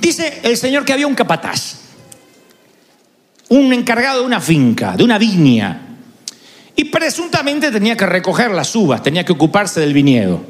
dice 0.00 0.40
el 0.42 0.56
Señor 0.56 0.84
que 0.84 0.92
había 0.92 1.06
un 1.06 1.14
capataz, 1.14 1.76
un 3.48 3.72
encargado 3.72 4.20
de 4.20 4.26
una 4.26 4.40
finca, 4.40 4.96
de 4.96 5.04
una 5.04 5.18
viña, 5.18 5.82
y 6.76 6.84
presuntamente 6.84 7.72
tenía 7.72 7.96
que 7.96 8.06
recoger 8.06 8.52
las 8.52 8.74
uvas, 8.76 9.02
tenía 9.02 9.24
que 9.24 9.32
ocuparse 9.32 9.80
del 9.80 9.92
viñedo. 9.92 10.42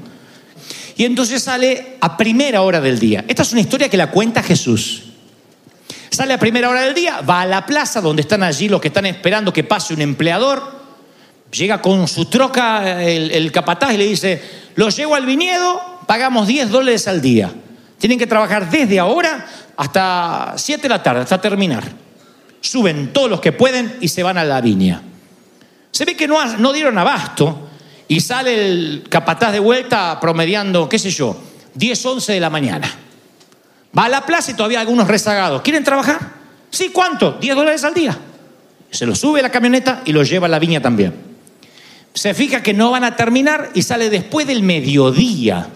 Y 0.97 1.05
entonces 1.05 1.43
sale 1.43 1.97
a 2.01 2.17
primera 2.17 2.61
hora 2.63 2.81
del 2.81 2.99
día. 2.99 3.25
Esta 3.29 3.43
es 3.43 3.53
una 3.53 3.63
historia 3.63 3.89
que 3.89 3.97
la 3.97 4.11
cuenta 4.11 4.43
Jesús. 4.43 5.05
Sale 6.11 6.35
a 6.35 6.39
primera 6.39 6.69
hora 6.69 6.83
del 6.83 6.95
día, 6.95 7.21
va 7.21 7.43
a 7.43 7.47
la 7.47 7.65
plaza 7.65 8.01
donde 8.01 8.23
están 8.23 8.43
allí 8.43 8.69
los 8.69 8.81
que 8.81 8.89
están 8.89 9.07
esperando 9.07 9.53
que 9.53 9.65
pase 9.65 9.95
un 9.95 10.03
empleador, 10.03 10.79
llega 11.51 11.81
con 11.81 12.09
su 12.09 12.27
troca 12.27 13.03
el, 13.03 13.31
el 13.31 13.51
capataz 13.53 13.95
y 13.95 13.97
le 13.97 14.07
dice, 14.07 14.43
los 14.75 14.97
llevo 14.97 15.15
al 15.15 15.25
viñedo, 15.25 15.81
pagamos 16.07 16.47
10 16.47 16.69
dólares 16.69 17.09
al 17.09 17.23
día. 17.23 17.53
Tienen 17.99 18.19
que 18.19 18.27
trabajar 18.27 18.71
desde 18.71 18.99
ahora 18.99 19.47
hasta 19.77 20.55
7 20.57 20.83
de 20.83 20.89
la 20.89 21.03
tarde, 21.03 21.23
hasta 21.23 21.41
terminar. 21.41 21.85
Suben 22.61 23.13
todos 23.13 23.31
los 23.31 23.41
que 23.41 23.53
pueden 23.53 23.97
y 24.01 24.09
se 24.09 24.23
van 24.23 24.39
a 24.39 24.45
la 24.45 24.61
viña. 24.61 25.03
Se 25.91 26.05
ve 26.05 26.17
que 26.17 26.29
no, 26.29 26.45
no 26.59 26.73
dieron 26.73 26.97
abasto 26.99 27.69
y 28.07 28.21
sale 28.21 28.71
el 28.71 29.07
capataz 29.09 29.53
de 29.53 29.61
vuelta 29.61 30.19
promediando, 30.21 30.89
qué 30.89 30.99
sé 30.99 31.11
yo, 31.11 31.37
10, 31.75 32.07
11 32.07 32.33
de 32.33 32.41
la 32.41 32.51
mañana. 32.51 32.91
Va 33.97 34.05
a 34.05 34.09
la 34.09 34.25
plaza 34.27 34.51
y 34.51 34.55
todavía 34.55 34.81
algunos 34.81 35.09
rezagados. 35.09 35.63
¿Quieren 35.63 35.85
trabajar? 35.85 36.19
Sí, 36.71 36.91
¿cuánto? 36.93 37.33
10 37.41 37.57
dólares 37.57 37.85
al 37.85 37.95
día. 37.95 38.17
Se 38.91 39.07
lo 39.07 39.15
sube 39.15 39.43
la 39.43 39.51
camioneta 39.51 40.03
y 40.05 40.13
lo 40.13 40.23
lleva 40.23 40.47
a 40.47 40.51
la 40.51 40.59
viña 40.59 40.81
también. 40.81 41.15
Se 42.15 42.35
fija 42.35 42.63
que 42.63 42.75
no 42.75 42.91
van 42.91 43.05
a 43.05 43.17
terminar 43.17 43.71
y 43.75 43.83
sale 43.83 44.11
después 44.11 44.47
del 44.47 44.63
mediodía. 44.63 45.69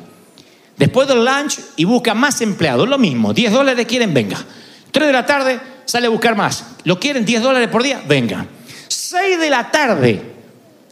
Después 0.83 1.07
del 1.07 1.25
lunch 1.25 1.61
y 1.77 1.85
busca 1.85 2.13
más 2.13 2.41
empleados. 2.41 2.89
Lo 2.89 2.99
mismo, 2.99 3.33
10 3.33 3.53
dólares 3.53 3.87
quieren, 3.87 4.13
venga. 4.13 4.45
3 4.91 5.07
de 5.07 5.13
la 5.13 5.25
tarde 5.25 5.61
sale 5.85 6.09
a 6.09 6.11
buscar 6.11 6.35
más. 6.35 6.65
¿Lo 6.83 6.99
quieren 6.99 7.25
10 7.25 7.41
dólares 7.41 7.69
por 7.69 7.85
día? 7.85 8.03
Venga. 8.09 8.45
6 8.89 9.39
de 9.39 9.49
la 9.49 9.71
tarde. 9.71 10.21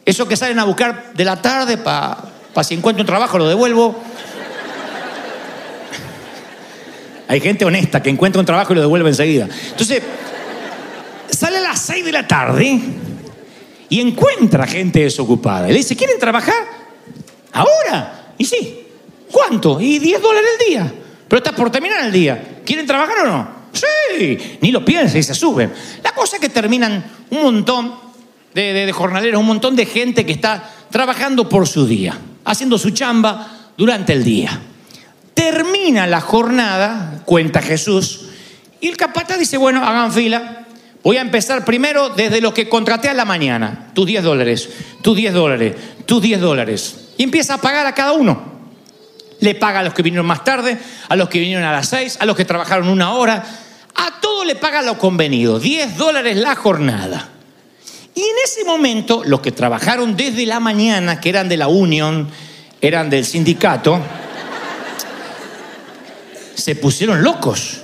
Eso 0.05 0.29
que 0.29 0.37
salen 0.37 0.61
a 0.61 0.65
buscar 0.65 1.13
de 1.13 1.25
la 1.25 1.43
tarde 1.43 1.77
para 1.77 2.23
si 2.63 2.75
encuentro 2.75 3.03
un 3.03 3.07
trabajo 3.09 3.37
lo 3.37 3.49
devuelvo. 3.49 4.01
Hay 7.27 7.41
gente 7.41 7.65
honesta 7.65 8.01
que 8.01 8.11
encuentra 8.11 8.39
un 8.39 8.47
trabajo 8.47 8.73
y 8.73 8.77
lo 8.77 8.83
devuelve 8.83 9.09
enseguida. 9.09 9.49
Entonces, 9.71 10.05
sale 11.31 11.57
a 11.57 11.63
las 11.63 11.81
6 11.81 12.05
de 12.05 12.13
la 12.13 12.29
tarde 12.29 12.81
y 13.89 14.01
encuentra 14.01 14.69
gente 14.69 15.01
desocupada. 15.01 15.69
Y 15.69 15.73
le 15.73 15.79
dice, 15.79 15.97
¿quieren 15.97 16.21
trabajar? 16.21 16.63
¿Ahora? 17.51 18.35
Y 18.39 18.45
sí. 18.45 18.80
¿Cuánto? 19.31 19.81
Y 19.81 19.99
10 19.99 20.23
dólares 20.23 20.51
al 20.59 20.67
día. 20.67 20.95
Pero 21.29 21.39
está 21.39 21.53
por 21.53 21.71
terminar 21.71 22.05
el 22.05 22.13
día. 22.13 22.61
¿Quieren 22.65 22.87
trabajar 22.87 23.27
o 23.27 23.27
no? 23.27 23.49
Sí. 23.73 24.59
Ni 24.61 24.73
lo 24.73 24.85
piensa 24.85 25.19
y 25.19 25.23
se 25.23 25.35
suben. 25.35 25.73
La 26.03 26.13
cosa 26.13 26.37
es 26.37 26.41
que 26.41 26.49
terminan 26.49 27.05
un 27.31 27.43
montón 27.43 27.95
de 28.55 28.91
jornaleros, 28.93 29.41
un 29.41 29.47
montón 29.47 29.77
de 29.77 29.87
gente 29.87 30.27
que 30.27 30.33
está 30.33 30.71
trabajando 30.91 31.49
por 31.49 31.69
su 31.69 31.87
día, 31.87 32.19
haciendo 32.45 32.79
su 32.79 32.91
chamba 32.91 33.71
durante 33.77 34.13
el 34.13 34.25
día. 34.25 34.61
Termina 35.35 36.07
la 36.07 36.21
jornada, 36.21 37.23
cuenta 37.25 37.63
Jesús, 37.63 38.27
y 38.81 38.89
el 38.89 38.97
capataz 38.97 39.39
dice, 39.39 39.57
bueno, 39.57 39.85
hagan 39.85 40.13
fila, 40.13 40.67
voy 41.05 41.17
a 41.17 41.21
empezar 41.21 41.65
primero 41.65 42.09
desde 42.09 42.41
los 42.41 42.53
que 42.53 42.69
contraté 42.69 43.09
a 43.09 43.15
la 43.15 43.25
mañana, 43.25 43.93
tus 43.95 44.07
10 44.07 44.25
dólares, 44.25 44.69
tus 45.01 45.17
10 45.17 45.33
dólares, 45.33 45.77
tus 46.05 46.21
10 46.21 46.41
dólares, 46.41 47.11
y 47.17 47.23
empieza 47.23 47.55
a 47.55 47.61
pagar 47.61 47.87
a 47.87 47.95
cada 47.95 48.13
uno. 48.13 48.50
Le 49.41 49.55
paga 49.55 49.81
a 49.81 49.83
los 49.83 49.95
que 49.95 50.03
vinieron 50.03 50.27
más 50.27 50.45
tarde, 50.45 50.79
a 51.09 51.17
los 51.17 51.29
que 51.29 51.39
vinieron 51.39 51.65
a 51.65 51.73
las 51.73 51.89
6, 51.89 52.19
a 52.21 52.27
los 52.27 52.37
que 52.37 52.45
trabajaron 52.45 52.89
una 52.89 53.15
hora, 53.15 53.45
a 53.95 54.21
todo 54.21 54.45
le 54.45 54.55
paga 54.55 54.83
lo 54.83 54.99
convenido, 54.99 55.59
10 55.59 55.97
dólares 55.97 56.37
la 56.37 56.55
jornada. 56.55 57.29
Y 58.15 58.21
en 58.21 58.37
ese 58.45 58.65
momento, 58.65 59.23
los 59.25 59.41
que 59.41 59.53
trabajaron 59.53 60.17
desde 60.17 60.45
la 60.47 60.61
mañana, 60.61 61.21
que 61.21 61.29
eran 61.29 61.49
de 61.49 61.57
la 61.57 61.69
Unión, 61.69 62.29
eran 62.81 63.09
del 63.09 63.25
sindicato, 63.25 64.01
se 66.55 66.75
pusieron 66.77 67.23
locos. 67.23 67.81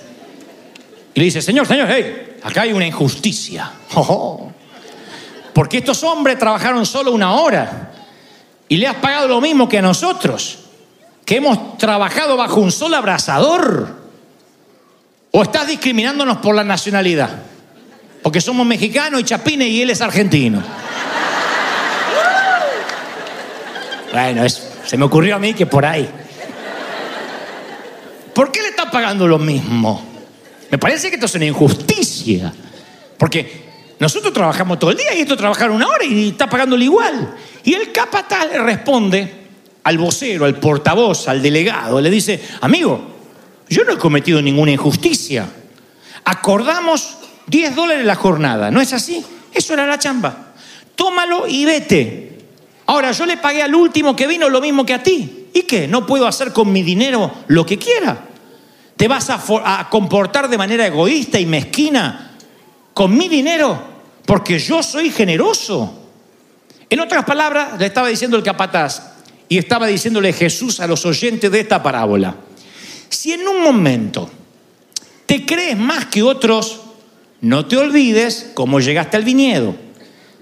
Y 1.15 1.21
le 1.21 1.25
dice, 1.27 1.41
señor, 1.41 1.67
señor, 1.67 1.89
hey, 1.91 2.37
acá 2.43 2.63
hay 2.63 2.73
una 2.73 2.87
injusticia. 2.87 3.73
Oh, 3.99 4.53
porque 5.55 5.79
estos 5.79 6.03
hombres 6.03 6.39
trabajaron 6.39 6.85
solo 6.85 7.13
una 7.13 7.33
hora 7.33 7.93
y 8.69 8.77
le 8.77 8.87
has 8.87 8.97
pagado 8.97 9.27
lo 9.27 9.41
mismo 9.41 9.67
que 9.67 9.79
a 9.79 9.83
nosotros, 9.83 10.59
que 11.27 11.37
hemos 11.37 11.77
trabajado 11.77 12.37
bajo 12.37 12.61
un 12.61 12.73
solo 12.73 12.97
abrasador. 12.97 14.07
¿O 15.33 15.43
estás 15.43 15.67
discriminándonos 15.67 16.39
por 16.39 16.55
la 16.55 16.65
nacionalidad? 16.65 17.43
Porque 18.23 18.41
somos 18.41 18.65
mexicanos 18.65 19.21
y 19.21 19.25
chapines 19.25 19.69
y 19.69 19.83
él 19.83 19.91
es 19.91 20.01
argentino. 20.01 20.63
Bueno, 24.13 24.49
se 24.49 24.97
me 24.97 25.05
ocurrió 25.05 25.37
a 25.37 25.39
mí 25.39 25.53
que 25.53 25.67
por 25.67 25.85
ahí. 25.85 26.09
¿Por 28.33 28.53
qué 28.53 28.63
le 28.63 28.69
está 28.69 28.91
pagando 28.91 29.27
lo 29.27 29.39
mismo? 29.39 30.03
Me 30.71 30.79
parece 30.79 31.09
que 31.09 31.17
esto 31.17 31.27
es 31.27 31.35
una 31.35 31.47
injusticia. 31.47 32.53
Porque 33.19 33.67
nosotros 33.99 34.33
trabajamos 34.33 34.79
todo 34.79 34.93
el 34.93 34.97
día 34.97 35.13
y 35.15 35.23
estos 35.23 35.37
trabajaron 35.37 35.77
una 35.77 35.89
hora 35.89 36.05
y 36.05 36.29
está 36.29 36.49
pagándole 36.49 36.85
igual. 36.85 37.35
Y 37.65 37.75
el 37.75 37.93
capataz 37.93 38.47
le 38.49 38.59
responde 38.59 39.46
al 39.87 39.99
vocero, 39.99 40.47
al 40.47 40.59
portavoz, 40.59 41.29
al 41.29 41.41
delegado, 41.41 42.01
le 42.01 42.11
dice, 42.11 42.43
amigo, 42.61 43.01
yo 43.69 43.85
no 43.85 43.93
he 43.93 43.97
cometido 43.97 44.43
ninguna 44.43 44.73
injusticia. 44.73 45.49
Acordamos 46.25 47.19
10 47.47 47.77
dólares 47.77 48.05
la 48.05 48.17
jornada, 48.17 48.73
¿no 48.73 48.81
es 48.81 48.93
así? 48.93 49.25
Eso 49.55 49.75
era 49.75 49.87
la 49.87 49.97
chamba. 49.97 50.55
Tómalo 50.97 51.47
y 51.47 51.65
vete. 51.65 52.37
Ahora, 52.87 53.13
yo 53.13 53.27
le 53.27 53.37
pagué 53.37 53.63
al 53.63 53.77
último 53.77 54.17
que 54.17 54.27
vino 54.27 54.49
lo 54.49 54.61
mismo 54.61 54.85
que 54.85 54.95
a 54.95 55.05
ti. 55.05 55.51
¿Y 55.55 55.63
qué? 55.63 55.87
¿No 55.87 56.05
puedo 56.05 56.27
hacer 56.27 56.53
con 56.53 56.73
mi 56.73 56.83
dinero 56.83 57.33
lo 57.47 57.65
que 57.65 57.79
quiera? 57.79 58.19
¿Te 58.97 59.07
vas 59.07 59.31
a, 59.31 59.41
a 59.79 59.89
comportar 59.89 60.49
de 60.49 60.59
manera 60.59 60.85
egoísta 60.85 61.39
y 61.39 61.47
mezquina 61.47 62.33
con 62.93 63.17
mi 63.17 63.29
dinero? 63.29 63.81
Porque 64.25 64.59
yo 64.59 64.83
soy 64.83 65.13
generoso. 65.13 66.09
En 66.91 66.99
otras 66.99 67.25
palabras, 67.25 67.79
le 67.79 67.87
estaba 67.87 68.09
diciendo 68.09 68.37
el 68.37 68.43
capataz 68.43 69.16
y 69.49 69.59
estaba 69.59 69.87
diciéndole 69.87 70.33
Jesús 70.33 70.81
a 70.81 70.87
los 70.87 71.05
oyentes 71.07 71.51
de 71.51 71.61
esta 71.61 71.83
parábola. 71.83 72.37
Si 73.09 73.33
en 73.33 73.47
un 73.47 73.63
momento 73.63 74.31
te 75.27 75.45
crees 75.45 75.77
más 75.77 76.07
que 76.07 76.23
otros, 76.23 76.81
no 77.41 77.67
te 77.67 77.77
olvides 77.77 78.51
cómo 78.55 78.81
llegaste 78.81 79.17
al 79.17 79.25
viñedo. 79.25 79.77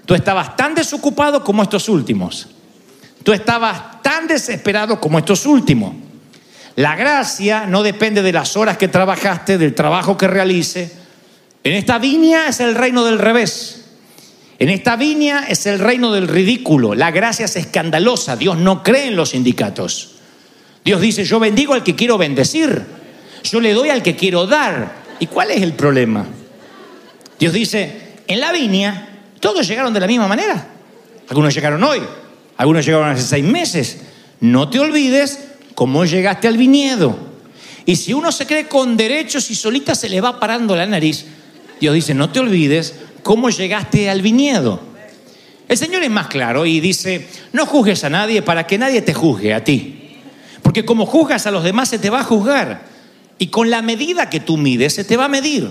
Tú 0.05 0.13
estabas 0.13 0.55
tan 0.55 0.75
desocupado 0.75 1.43
como 1.43 1.63
estos 1.63 1.89
últimos. 1.89 2.47
Tú 3.23 3.33
estabas 3.33 4.01
tan 4.01 4.27
desesperado 4.27 4.99
como 4.99 5.17
estos 5.17 5.45
últimos. 5.45 5.95
La 6.75 6.95
gracia 6.95 7.65
no 7.65 7.83
depende 7.83 8.21
de 8.21 8.33
las 8.33 8.57
horas 8.57 8.77
que 8.77 8.87
trabajaste, 8.87 9.57
del 9.57 9.73
trabajo 9.73 10.17
que 10.17 10.27
realice. 10.27 10.91
En 11.63 11.73
esta 11.73 11.97
viña 11.97 12.47
es 12.47 12.59
el 12.59 12.75
reino 12.75 13.03
del 13.03 13.17
revés. 13.17 13.84
En 14.57 14.69
esta 14.69 14.95
viña 14.95 15.45
es 15.49 15.65
el 15.65 15.79
reino 15.79 16.13
del 16.13 16.27
ridículo, 16.27 16.95
la 16.95 17.11
gracia 17.11 17.45
es 17.45 17.55
escandalosa, 17.57 18.37
Dios 18.37 18.57
no 18.57 18.83
cree 18.83 19.07
en 19.07 19.15
los 19.15 19.31
sindicatos. 19.31 20.11
Dios 20.83 21.01
dice, 21.01 21.25
yo 21.25 21.39
bendigo 21.39 21.73
al 21.73 21.83
que 21.83 21.95
quiero 21.95 22.17
bendecir, 22.17 22.83
yo 23.43 23.59
le 23.59 23.73
doy 23.73 23.89
al 23.89 24.01
que 24.01 24.15
quiero 24.15 24.47
dar. 24.47 25.03
¿Y 25.19 25.27
cuál 25.27 25.51
es 25.51 25.61
el 25.61 25.73
problema? 25.73 26.25
Dios 27.39 27.53
dice, 27.53 28.13
en 28.27 28.39
la 28.39 28.51
viña 28.51 29.09
todos 29.39 29.67
llegaron 29.67 29.93
de 29.93 29.99
la 29.99 30.07
misma 30.07 30.27
manera. 30.27 30.67
Algunos 31.29 31.53
llegaron 31.53 31.83
hoy, 31.83 32.01
algunos 32.57 32.85
llegaron 32.85 33.09
hace 33.09 33.23
seis 33.23 33.43
meses. 33.43 33.97
No 34.39 34.69
te 34.69 34.79
olvides 34.79 35.39
cómo 35.73 36.05
llegaste 36.05 36.47
al 36.47 36.57
viñedo. 36.57 37.17
Y 37.85 37.97
si 37.97 38.13
uno 38.13 38.31
se 38.31 38.47
cree 38.47 38.67
con 38.67 38.97
derechos 38.97 39.51
y 39.51 39.55
solita 39.55 39.95
se 39.95 40.09
le 40.09 40.21
va 40.21 40.39
parando 40.39 40.75
la 40.75 40.85
nariz, 40.85 41.25
Dios 41.79 41.93
dice, 41.93 42.13
no 42.13 42.29
te 42.29 42.39
olvides 42.39 42.95
cómo 43.25 43.49
llegaste 43.49 44.07
al 44.07 44.21
viñedo. 44.21 44.79
El 45.67 45.75
Señor 45.75 46.03
es 46.03 46.11
más 46.11 46.27
claro 46.27 46.63
y 46.67 46.79
dice, 46.79 47.27
no 47.53 47.65
juzgues 47.65 48.03
a 48.03 48.09
nadie 48.11 48.43
para 48.43 48.67
que 48.67 48.77
nadie 48.77 49.01
te 49.01 49.15
juzgue 49.15 49.51
a 49.51 49.63
ti. 49.63 50.19
Porque 50.61 50.85
como 50.85 51.07
juzgas 51.07 51.47
a 51.47 51.51
los 51.51 51.63
demás 51.63 51.89
se 51.89 51.97
te 51.97 52.11
va 52.11 52.19
a 52.19 52.23
juzgar. 52.23 52.83
Y 53.39 53.47
con 53.47 53.71
la 53.71 53.81
medida 53.81 54.29
que 54.29 54.41
tú 54.41 54.57
mides 54.57 54.93
se 54.93 55.03
te 55.03 55.17
va 55.17 55.25
a 55.25 55.27
medir. 55.27 55.67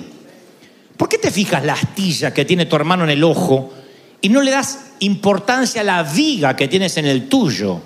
¿Por 0.97 1.09
qué 1.09 1.17
te 1.17 1.31
fijas 1.31 1.65
la 1.65 1.75
astilla 1.75 2.35
que 2.35 2.45
tiene 2.45 2.67
tu 2.67 2.75
hermano 2.75 3.05
en 3.05 3.11
el 3.11 3.23
ojo 3.23 3.73
y 4.21 4.31
no 4.31 4.43
le 4.43 4.50
das 4.50 4.87
importancia 4.99 5.83
a 5.83 5.85
la 5.85 6.03
viga 6.03 6.57
que 6.57 6.67
tienes 6.67 6.97
en 6.97 7.07
el 7.07 7.29
tuyo? 7.29 7.81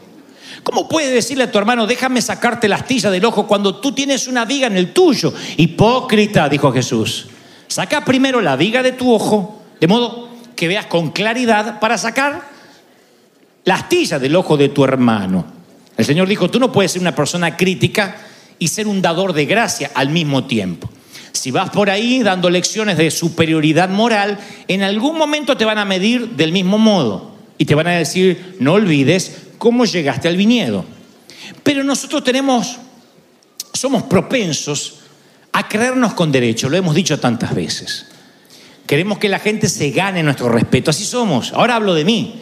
¿Cómo 0.62 0.88
puedes 0.88 1.12
decirle 1.12 1.44
a 1.44 1.52
tu 1.52 1.58
hermano, 1.58 1.86
déjame 1.86 2.22
sacarte 2.22 2.68
la 2.68 2.76
astilla 2.76 3.10
del 3.10 3.26
ojo 3.26 3.46
cuando 3.46 3.76
tú 3.76 3.92
tienes 3.92 4.28
una 4.28 4.46
viga 4.46 4.66
en 4.66 4.78
el 4.78 4.94
tuyo? 4.94 5.34
Hipócrita, 5.58 6.48
dijo 6.48 6.72
Jesús. 6.72 7.26
Saca 7.66 8.02
primero 8.02 8.40
la 8.40 8.56
viga 8.56 8.82
de 8.82 8.92
tu 8.92 9.12
ojo, 9.12 9.57
de 9.80 9.86
modo 9.86 10.28
que 10.56 10.68
veas 10.68 10.86
con 10.86 11.10
claridad 11.10 11.78
para 11.80 11.98
sacar 11.98 12.42
la 13.64 13.74
astilla 13.74 14.18
del 14.18 14.34
ojo 14.34 14.56
de 14.56 14.70
tu 14.70 14.84
hermano. 14.84 15.44
El 15.96 16.04
Señor 16.04 16.28
dijo, 16.28 16.50
tú 16.50 16.58
no 16.58 16.72
puedes 16.72 16.92
ser 16.92 17.00
una 17.00 17.14
persona 17.14 17.56
crítica 17.56 18.16
y 18.58 18.68
ser 18.68 18.86
un 18.86 19.02
dador 19.02 19.32
de 19.32 19.46
gracia 19.46 19.90
al 19.94 20.10
mismo 20.10 20.44
tiempo. 20.44 20.88
Si 21.32 21.50
vas 21.50 21.70
por 21.70 21.90
ahí 21.90 22.22
dando 22.22 22.50
lecciones 22.50 22.96
de 22.96 23.10
superioridad 23.10 23.88
moral, 23.88 24.38
en 24.66 24.82
algún 24.82 25.16
momento 25.16 25.56
te 25.56 25.64
van 25.64 25.78
a 25.78 25.84
medir 25.84 26.30
del 26.30 26.52
mismo 26.52 26.78
modo 26.78 27.32
y 27.58 27.64
te 27.64 27.74
van 27.74 27.86
a 27.86 27.92
decir, 27.92 28.56
no 28.60 28.74
olvides 28.74 29.36
cómo 29.58 29.84
llegaste 29.84 30.28
al 30.28 30.36
viñedo. 30.36 30.84
Pero 31.62 31.84
nosotros 31.84 32.24
tenemos, 32.24 32.78
somos 33.72 34.04
propensos 34.04 35.00
a 35.52 35.68
creernos 35.68 36.14
con 36.14 36.32
derecho, 36.32 36.68
lo 36.68 36.76
hemos 36.76 36.94
dicho 36.94 37.18
tantas 37.20 37.54
veces. 37.54 38.06
Queremos 38.88 39.18
que 39.18 39.28
la 39.28 39.38
gente 39.38 39.68
se 39.68 39.90
gane 39.90 40.22
nuestro 40.22 40.48
respeto, 40.48 40.90
así 40.90 41.04
somos. 41.04 41.52
Ahora 41.52 41.76
hablo 41.76 41.92
de 41.92 42.06
mí. 42.06 42.40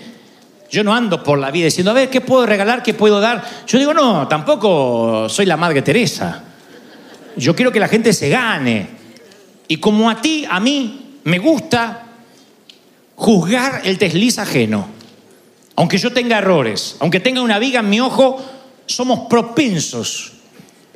Yo 0.71 0.85
no 0.85 0.95
ando 0.95 1.21
por 1.25 1.41
la 1.41 1.51
vida 1.51 1.65
diciendo, 1.65 1.91
a 1.91 1.95
ver, 1.95 2.09
¿qué 2.09 2.21
puedo 2.21 2.47
regalar? 2.47 2.85
¿Qué 2.85 2.95
puedo 2.95 3.19
dar? 3.19 3.45
Yo 3.67 3.81
digo, 3.81 3.93
no, 3.93 4.29
tampoco 4.29 5.29
soy 5.29 5.45
la 5.45 5.57
Madre 5.57 5.83
Teresa. 5.83 6.45
Yo 7.37 7.57
quiero 7.57 7.73
que 7.73 7.81
la 7.81 7.89
gente 7.89 8.13
se 8.13 8.29
gane. 8.29 8.87
Y 9.67 9.79
como 9.79 10.09
a 10.09 10.23
ti, 10.23 10.47
a 10.49 10.61
mí, 10.61 11.19
me 11.25 11.41
gusta 11.41 12.07
juzgar 13.17 13.81
el 13.83 13.99
desliz 13.99 14.39
ajeno. 14.39 14.87
Aunque 15.75 15.99
yo 15.99 16.13
tenga 16.13 16.39
errores, 16.39 16.95
aunque 17.01 17.19
tenga 17.19 17.41
una 17.41 17.59
viga 17.59 17.81
en 17.81 17.91
mi 17.91 17.99
ojo, 17.99 18.41
somos 18.87 19.27
propensos. 19.29 20.35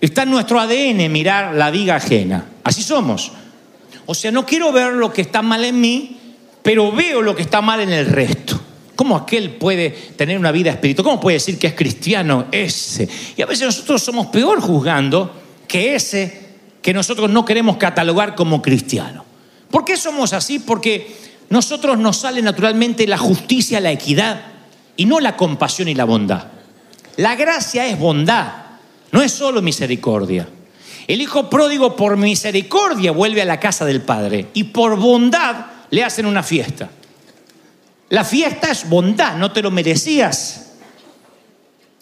Está 0.01 0.23
en 0.23 0.31
nuestro 0.31 0.61
ADN 0.61 1.11
mirar 1.11 1.57
la 1.57 1.73
viga 1.73 1.97
ajena. 1.97 2.47
Así 2.63 2.85
somos. 2.85 3.33
O 4.11 4.15
sea, 4.15 4.33
no 4.33 4.45
quiero 4.45 4.73
ver 4.73 4.95
lo 4.95 5.13
que 5.13 5.23
está 5.23 5.41
mal 5.41 5.65
en 5.65 5.81
mí, 5.81 6.17
pero 6.65 6.91
veo 6.91 7.23
lo 7.23 7.37
que 7.37 7.43
está 7.43 7.61
mal 7.61 7.79
en 7.79 7.93
el 7.93 8.07
resto. 8.07 8.61
¿Cómo 8.97 9.17
aquel 9.17 9.53
puede 9.53 9.91
tener 9.91 10.37
una 10.37 10.51
vida 10.51 10.73
espiritual? 10.73 11.05
¿Cómo 11.05 11.21
puede 11.21 11.37
decir 11.37 11.61
que 11.61 11.69
es 11.69 11.75
cristiano 11.75 12.47
ese? 12.51 13.09
Y 13.37 13.41
a 13.41 13.47
veces 13.47 13.67
nosotros 13.67 14.03
somos 14.03 14.27
peor 14.27 14.61
juzgando 14.61 15.33
que 15.69 15.95
ese 15.95 16.57
que 16.83 16.93
nosotros 16.93 17.31
no 17.31 17.45
queremos 17.45 17.77
catalogar 17.77 18.35
como 18.35 18.61
cristiano. 18.61 19.25
¿Por 19.71 19.85
qué 19.85 19.97
somos 19.97 20.33
así? 20.33 20.59
Porque 20.59 21.15
nosotros 21.49 21.97
nos 21.97 22.17
sale 22.17 22.43
naturalmente 22.43 23.07
la 23.07 23.17
justicia, 23.17 23.79
la 23.79 23.93
equidad 23.93 24.43
y 24.97 25.05
no 25.05 25.21
la 25.21 25.37
compasión 25.37 25.87
y 25.87 25.95
la 25.95 26.05
bondad. 26.05 26.49
La 27.17 27.37
gracia 27.37 27.87
es 27.87 27.97
bondad, 27.97 28.55
no 29.13 29.23
es 29.23 29.31
solo 29.31 29.63
misericordia. 29.63 30.49
El 31.11 31.21
hijo 31.21 31.51
pródigo 31.51 31.97
por 31.97 32.17
misericordia 32.17 33.11
vuelve 33.11 33.43
a 33.43 33.45
la 33.45 33.59
casa 33.59 33.85
del 33.85 34.01
padre 34.01 34.47
y 34.55 34.63
por 34.63 34.97
bondad 34.97 35.67
le 35.91 36.05
hacen 36.05 36.25
una 36.25 36.45
fiesta. 36.45 36.89
La 38.11 38.23
fiesta 38.23 38.71
es 38.71 38.89
bondad, 38.89 39.37
no 39.37 39.51
te 39.51 39.61
lo 39.61 39.73
merecías. 39.73 40.75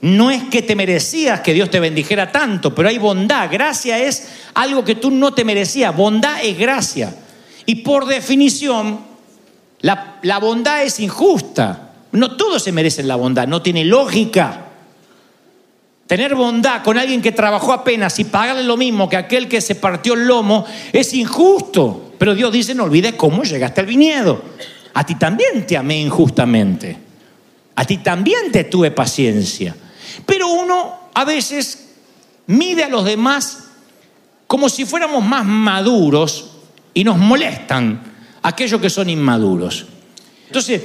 No 0.02 0.30
es 0.30 0.44
que 0.50 0.60
te 0.60 0.76
merecías 0.76 1.40
que 1.40 1.54
Dios 1.54 1.70
te 1.70 1.80
bendijera 1.80 2.30
tanto, 2.30 2.74
pero 2.74 2.90
hay 2.90 2.98
bondad. 2.98 3.48
Gracia 3.50 3.98
es 3.98 4.28
algo 4.52 4.84
que 4.84 4.96
tú 4.96 5.10
no 5.10 5.32
te 5.32 5.42
merecías. 5.42 5.96
Bondad 5.96 6.44
es 6.44 6.58
gracia. 6.58 7.14
Y 7.64 7.76
por 7.76 8.04
definición, 8.04 9.00
la, 9.80 10.38
bondad 10.38 10.82
es 10.82 11.00
injusta. 11.00 11.94
No 12.12 12.36
todos 12.36 12.62
se 12.62 12.72
merecen 12.72 13.08
la 13.08 13.16
bondad, 13.16 13.48
no 13.48 13.62
tiene 13.62 13.86
lógica. 13.86 14.67
Tener 16.08 16.34
bondad 16.34 16.82
con 16.82 16.96
alguien 16.96 17.20
que 17.20 17.32
trabajó 17.32 17.70
apenas 17.70 18.18
y 18.18 18.24
pagarle 18.24 18.64
lo 18.64 18.78
mismo 18.78 19.10
que 19.10 19.18
aquel 19.18 19.46
que 19.46 19.60
se 19.60 19.74
partió 19.74 20.14
el 20.14 20.26
lomo 20.26 20.64
es 20.90 21.12
injusto. 21.12 22.14
Pero 22.16 22.34
Dios 22.34 22.50
dice, 22.50 22.74
no 22.74 22.84
olvides 22.84 23.12
cómo 23.12 23.42
llegaste 23.44 23.82
al 23.82 23.86
viñedo. 23.86 24.42
A 24.94 25.04
ti 25.04 25.16
también 25.16 25.66
te 25.66 25.76
amé 25.76 26.00
injustamente. 26.00 26.96
A 27.74 27.84
ti 27.84 27.98
también 27.98 28.50
te 28.50 28.64
tuve 28.64 28.90
paciencia. 28.90 29.76
Pero 30.24 30.48
uno 30.48 31.10
a 31.12 31.26
veces 31.26 31.90
mide 32.46 32.84
a 32.84 32.88
los 32.88 33.04
demás 33.04 33.64
como 34.46 34.70
si 34.70 34.86
fuéramos 34.86 35.22
más 35.22 35.44
maduros 35.44 36.52
y 36.94 37.04
nos 37.04 37.18
molestan 37.18 38.00
aquellos 38.40 38.80
que 38.80 38.88
son 38.88 39.10
inmaduros. 39.10 39.84
Entonces, 40.46 40.80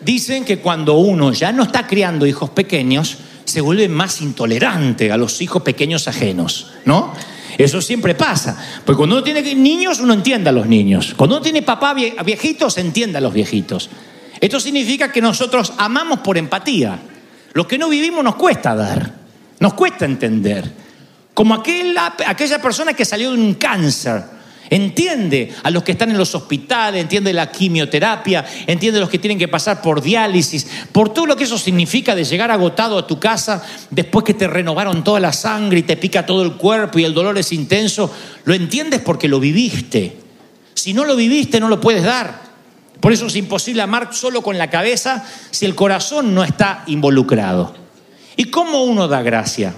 dicen 0.00 0.44
que 0.44 0.58
cuando 0.58 0.94
uno 0.94 1.32
ya 1.32 1.52
no 1.52 1.62
está 1.62 1.86
criando 1.86 2.26
hijos 2.26 2.50
pequeños, 2.50 3.18
se 3.44 3.60
vuelve 3.60 3.88
más 3.88 4.20
intolerante 4.20 5.12
a 5.12 5.16
los 5.16 5.40
hijos 5.40 5.62
pequeños 5.62 6.08
ajenos, 6.08 6.72
¿no? 6.84 7.12
Eso 7.56 7.80
siempre 7.80 8.14
pasa. 8.14 8.56
Porque 8.84 8.96
cuando 8.96 9.16
uno 9.16 9.24
tiene 9.24 9.54
niños, 9.54 10.00
uno 10.00 10.12
entiende 10.12 10.50
a 10.50 10.52
los 10.52 10.66
niños. 10.66 11.14
Cuando 11.16 11.36
uno 11.36 11.42
tiene 11.42 11.62
papá 11.62 11.94
viejitos, 11.94 12.78
entiende 12.78 13.18
a 13.18 13.20
los 13.20 13.32
viejitos. 13.32 13.90
Esto 14.40 14.58
significa 14.58 15.12
que 15.12 15.20
nosotros 15.20 15.72
amamos 15.78 16.20
por 16.20 16.36
empatía. 16.36 16.98
Lo 17.52 17.68
que 17.68 17.78
no 17.78 17.88
vivimos 17.88 18.24
nos 18.24 18.34
cuesta 18.34 18.74
dar, 18.74 19.14
nos 19.60 19.74
cuesta 19.74 20.04
entender. 20.04 20.70
Como 21.32 21.54
aquella, 21.54 22.14
aquella 22.26 22.60
persona 22.60 22.94
que 22.94 23.04
salió 23.04 23.30
de 23.32 23.38
un 23.38 23.54
cáncer 23.54 24.33
Entiende 24.74 25.54
a 25.62 25.70
los 25.70 25.84
que 25.84 25.92
están 25.92 26.10
en 26.10 26.18
los 26.18 26.34
hospitales, 26.34 27.00
entiende 27.00 27.32
la 27.32 27.48
quimioterapia, 27.48 28.44
entiende 28.66 28.98
a 28.98 29.02
los 29.02 29.08
que 29.08 29.20
tienen 29.20 29.38
que 29.38 29.46
pasar 29.46 29.80
por 29.80 30.02
diálisis, 30.02 30.66
por 30.90 31.14
todo 31.14 31.26
lo 31.26 31.36
que 31.36 31.44
eso 31.44 31.56
significa 31.56 32.16
de 32.16 32.24
llegar 32.24 32.50
agotado 32.50 32.98
a 32.98 33.06
tu 33.06 33.20
casa 33.20 33.64
después 33.90 34.24
que 34.24 34.34
te 34.34 34.48
renovaron 34.48 35.04
toda 35.04 35.20
la 35.20 35.32
sangre 35.32 35.78
y 35.78 35.82
te 35.84 35.96
pica 35.96 36.26
todo 36.26 36.42
el 36.42 36.54
cuerpo 36.54 36.98
y 36.98 37.04
el 37.04 37.14
dolor 37.14 37.38
es 37.38 37.52
intenso. 37.52 38.12
Lo 38.46 38.52
entiendes 38.52 39.00
porque 39.00 39.28
lo 39.28 39.38
viviste. 39.38 40.16
Si 40.74 40.92
no 40.92 41.04
lo 41.04 41.14
viviste, 41.14 41.60
no 41.60 41.68
lo 41.68 41.80
puedes 41.80 42.02
dar. 42.02 42.42
Por 42.98 43.12
eso 43.12 43.28
es 43.28 43.36
imposible 43.36 43.80
amar 43.80 44.08
solo 44.12 44.42
con 44.42 44.58
la 44.58 44.70
cabeza 44.70 45.24
si 45.52 45.66
el 45.66 45.76
corazón 45.76 46.34
no 46.34 46.42
está 46.42 46.82
involucrado. 46.88 47.76
¿Y 48.36 48.46
cómo 48.46 48.82
uno 48.82 49.06
da 49.06 49.22
gracia? 49.22 49.72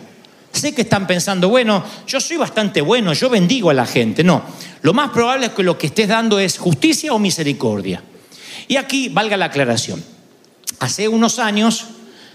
Sé 0.57 0.75
que 0.75 0.83
están 0.83 1.07
pensando, 1.07 1.51
bueno, 1.51 1.85
yo 2.07 2.19
soy 2.19 2.39
bastante 2.39 2.81
bueno, 2.81 3.13
yo 3.13 3.29
bendigo 3.29 3.69
a 3.69 3.75
la 3.75 3.85
gente. 3.85 4.25
No, 4.25 4.43
lo 4.81 4.95
más 4.95 5.11
probable 5.11 5.47
es 5.47 5.53
que 5.53 5.63
lo 5.63 5.77
que 5.77 5.89
estés 5.89 6.09
dando 6.09 6.39
es 6.39 6.57
justicia 6.57 7.13
o 7.13 7.19
misericordia. 7.19 8.03
Y 8.67 8.77
aquí 8.77 9.11
valga 9.11 9.37
la 9.37 9.47
aclaración. 9.47 10.03
Hace 10.79 11.09
unos 11.09 11.39
años 11.39 11.85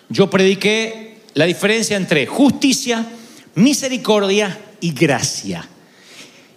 yo 0.08 0.30
prediqué 0.30 1.22
la 1.34 1.46
diferencia 1.46 1.98
entre 1.98 2.28
justicia, 2.28 3.08
misericordia 3.56 4.56
y 4.82 4.92
gracia. 4.94 5.68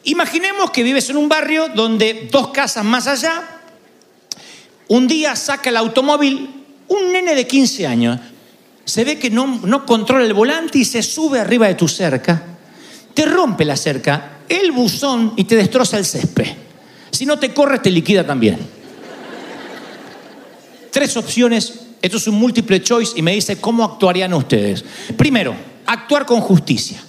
Imaginemos 0.05 0.71
que 0.71 0.83
vives 0.83 1.09
en 1.09 1.17
un 1.17 1.31
barrio 1.31 1.71
donde 1.71 2.29
dos 2.31 2.49
casas 2.49 2.85
más 2.85 3.07
allá, 3.07 3.63
un 4.89 5.09
día 5.09 5.35
saca 5.35 5.71
el 5.71 5.79
automóvil 5.79 6.51
un 6.89 7.11
nene 7.11 7.35
de 7.35 7.47
15 7.47 7.87
años, 7.87 8.21
se 8.85 9.05
ve 9.05 9.19
que 9.19 9.31
no, 9.31 9.61
no 9.65 9.87
controla 9.87 10.25
el 10.25 10.35
volante 10.35 10.79
y 10.79 10.85
se 10.85 11.03
sube 11.03 11.41
arriba 11.41 11.67
de 11.67 11.75
tu 11.75 11.89
cerca, 11.89 12.43
te 13.15 13.25
rompe 13.25 13.65
la 13.65 13.77
cerca, 13.77 14.39
el 14.49 14.73
buzón 14.73 15.33
y 15.37 15.45
te 15.45 15.57
destroza 15.57 15.99
el 15.99 16.05
césped. 16.05 16.49
Si 17.11 17.25
no 17.25 17.39
te 17.39 17.55
corres, 17.55 17.81
te 17.81 17.91
liquida 17.91 18.27
también. 18.27 18.59
Tres 20.91 21.17
opciones, 21.17 21.73
esto 22.03 22.17
es 22.17 22.27
un 22.27 22.35
múltiple 22.35 22.83
choice 22.83 23.13
y 23.17 23.23
me 23.23 23.33
dice 23.33 23.61
cómo 23.61 23.85
actuarían 23.85 24.35
ustedes. 24.35 24.85
Primero, 25.17 25.55
actuar 25.87 26.27
con 26.27 26.41
justicia. 26.41 27.03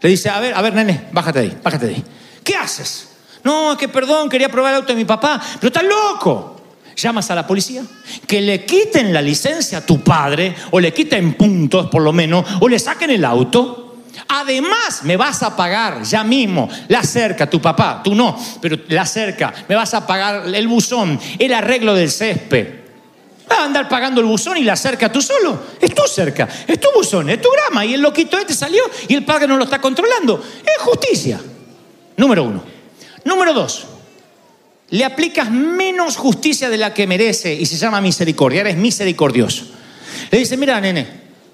Le 0.00 0.08
dice, 0.08 0.28
a 0.28 0.40
ver, 0.40 0.54
a 0.54 0.62
ver, 0.62 0.74
nene, 0.74 1.08
bájate 1.12 1.40
de 1.40 1.44
ahí, 1.46 1.58
bájate 1.62 1.86
de 1.86 1.94
ahí. 1.94 2.04
¿Qué 2.42 2.54
haces? 2.56 3.08
No, 3.42 3.72
es 3.72 3.78
que 3.78 3.88
perdón, 3.88 4.28
quería 4.28 4.48
probar 4.48 4.72
el 4.72 4.76
auto 4.80 4.92
de 4.92 4.96
mi 4.96 5.04
papá, 5.04 5.40
pero 5.60 5.68
estás 5.68 5.84
loco. 5.84 6.53
Llamas 6.96 7.30
a 7.30 7.34
la 7.34 7.46
policía, 7.46 7.82
que 8.26 8.40
le 8.40 8.64
quiten 8.64 9.12
la 9.12 9.22
licencia 9.22 9.78
a 9.78 9.86
tu 9.86 10.02
padre, 10.02 10.54
o 10.70 10.80
le 10.80 10.92
quiten 10.92 11.34
puntos 11.34 11.88
por 11.88 12.02
lo 12.02 12.12
menos, 12.12 12.44
o 12.60 12.68
le 12.68 12.78
saquen 12.78 13.10
el 13.10 13.24
auto. 13.24 13.80
Además, 14.28 15.02
me 15.02 15.16
vas 15.16 15.42
a 15.42 15.56
pagar 15.56 16.02
ya 16.02 16.24
mismo 16.24 16.68
la 16.88 17.02
cerca, 17.02 17.50
tu 17.50 17.60
papá, 17.60 18.00
tú 18.02 18.14
no, 18.14 18.38
pero 18.60 18.78
la 18.88 19.04
cerca, 19.06 19.52
me 19.68 19.74
vas 19.74 19.92
a 19.94 20.06
pagar 20.06 20.46
el 20.54 20.68
buzón, 20.68 21.18
el 21.38 21.52
arreglo 21.52 21.94
del 21.94 22.10
césped. 22.10 22.84
Vas 23.48 23.58
a 23.58 23.64
andar 23.64 23.88
pagando 23.88 24.20
el 24.20 24.26
buzón 24.26 24.56
y 24.56 24.62
la 24.62 24.76
cerca 24.76 25.12
tú 25.12 25.20
solo. 25.20 25.58
Es 25.80 25.94
tu 25.94 26.02
cerca, 26.06 26.48
es 26.66 26.80
tu 26.80 26.88
buzón, 26.94 27.28
es 27.28 27.40
tu 27.42 27.48
grama. 27.50 27.84
Y 27.84 27.94
el 27.94 28.00
loquito 28.00 28.38
este 28.38 28.54
salió 28.54 28.82
y 29.06 29.14
el 29.14 29.24
padre 29.24 29.46
no 29.46 29.56
lo 29.56 29.64
está 29.64 29.80
controlando. 29.80 30.42
Es 30.64 30.82
justicia. 30.82 31.40
Número 32.16 32.44
uno. 32.44 32.62
Número 33.24 33.52
dos. 33.52 33.86
Le 34.94 35.04
aplicas 35.04 35.50
menos 35.50 36.16
justicia 36.16 36.70
de 36.70 36.76
la 36.76 36.94
que 36.94 37.08
merece 37.08 37.52
y 37.52 37.66
se 37.66 37.76
llama 37.76 38.00
misericordia. 38.00 38.60
Eres 38.60 38.76
misericordioso. 38.76 39.64
Le 40.30 40.38
dice, 40.38 40.56
mira, 40.56 40.80
nene, 40.80 41.08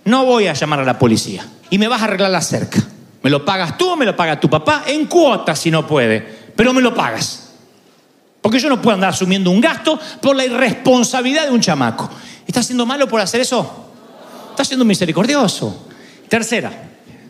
no 0.04 0.26
voy 0.26 0.46
a 0.46 0.52
llamar 0.52 0.80
a 0.80 0.84
la 0.84 0.98
policía 0.98 1.46
y 1.70 1.78
me 1.78 1.88
vas 1.88 2.02
a 2.02 2.04
arreglar 2.04 2.30
la 2.30 2.42
cerca. 2.42 2.84
Me 3.22 3.30
lo 3.30 3.42
pagas 3.42 3.78
tú, 3.78 3.96
me 3.96 4.04
lo 4.04 4.14
paga 4.14 4.38
tu 4.38 4.50
papá, 4.50 4.84
en 4.86 5.06
cuotas 5.06 5.58
si 5.58 5.70
no 5.70 5.86
puede, 5.86 6.20
pero 6.54 6.74
me 6.74 6.82
lo 6.82 6.94
pagas. 6.94 7.54
Porque 8.42 8.58
yo 8.58 8.68
no 8.68 8.82
puedo 8.82 8.94
andar 8.94 9.08
asumiendo 9.08 9.50
un 9.50 9.62
gasto 9.62 9.98
por 10.20 10.36
la 10.36 10.44
irresponsabilidad 10.44 11.44
de 11.46 11.52
un 11.52 11.62
chamaco. 11.62 12.10
¿Está 12.46 12.62
siendo 12.62 12.84
malo 12.84 13.08
por 13.08 13.22
hacer 13.22 13.40
eso? 13.40 13.90
Está 14.50 14.66
siendo 14.66 14.84
misericordioso. 14.84 15.88
Tercera, 16.28 16.70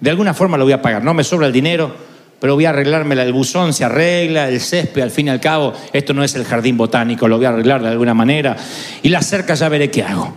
de 0.01 0.11
alguna 0.11 0.35
forma 0.35 0.59
lo 0.59 0.65
voy 0.65 0.73
a 0.73 0.83
pagar. 0.83 1.05
No 1.05 1.15
me 1.15 1.23
sobra 1.23 1.47
el 1.47 1.53
dinero, 1.53 2.10
pero 2.41 2.55
voy 2.55 2.65
a 2.65 2.71
arreglármela. 2.71 3.23
El 3.23 3.33
buzón 3.33 3.73
se 3.73 3.85
arregla, 3.85 4.49
el 4.49 4.61
césped, 4.61 5.03
al 5.03 5.11
fin 5.11 5.27
y 5.27 5.31
al 5.31 5.41
cabo, 5.41 5.75
esto 5.93 6.15
no 6.15 6.25
es 6.25 6.35
el 6.35 6.45
jardín 6.45 6.77
botánico, 6.77 7.29
lo 7.29 7.37
voy 7.37 7.47
a 7.47 7.51
arreglar 7.51 7.83
de 7.83 7.89
alguna 7.89 8.15
manera. 8.15 8.57
Y 9.03 9.11
la 9.11 9.23
cerca 9.23 9.55
ya 9.55 9.69
veré 9.69 9.91
qué 9.91 10.03
hago. 10.03 10.35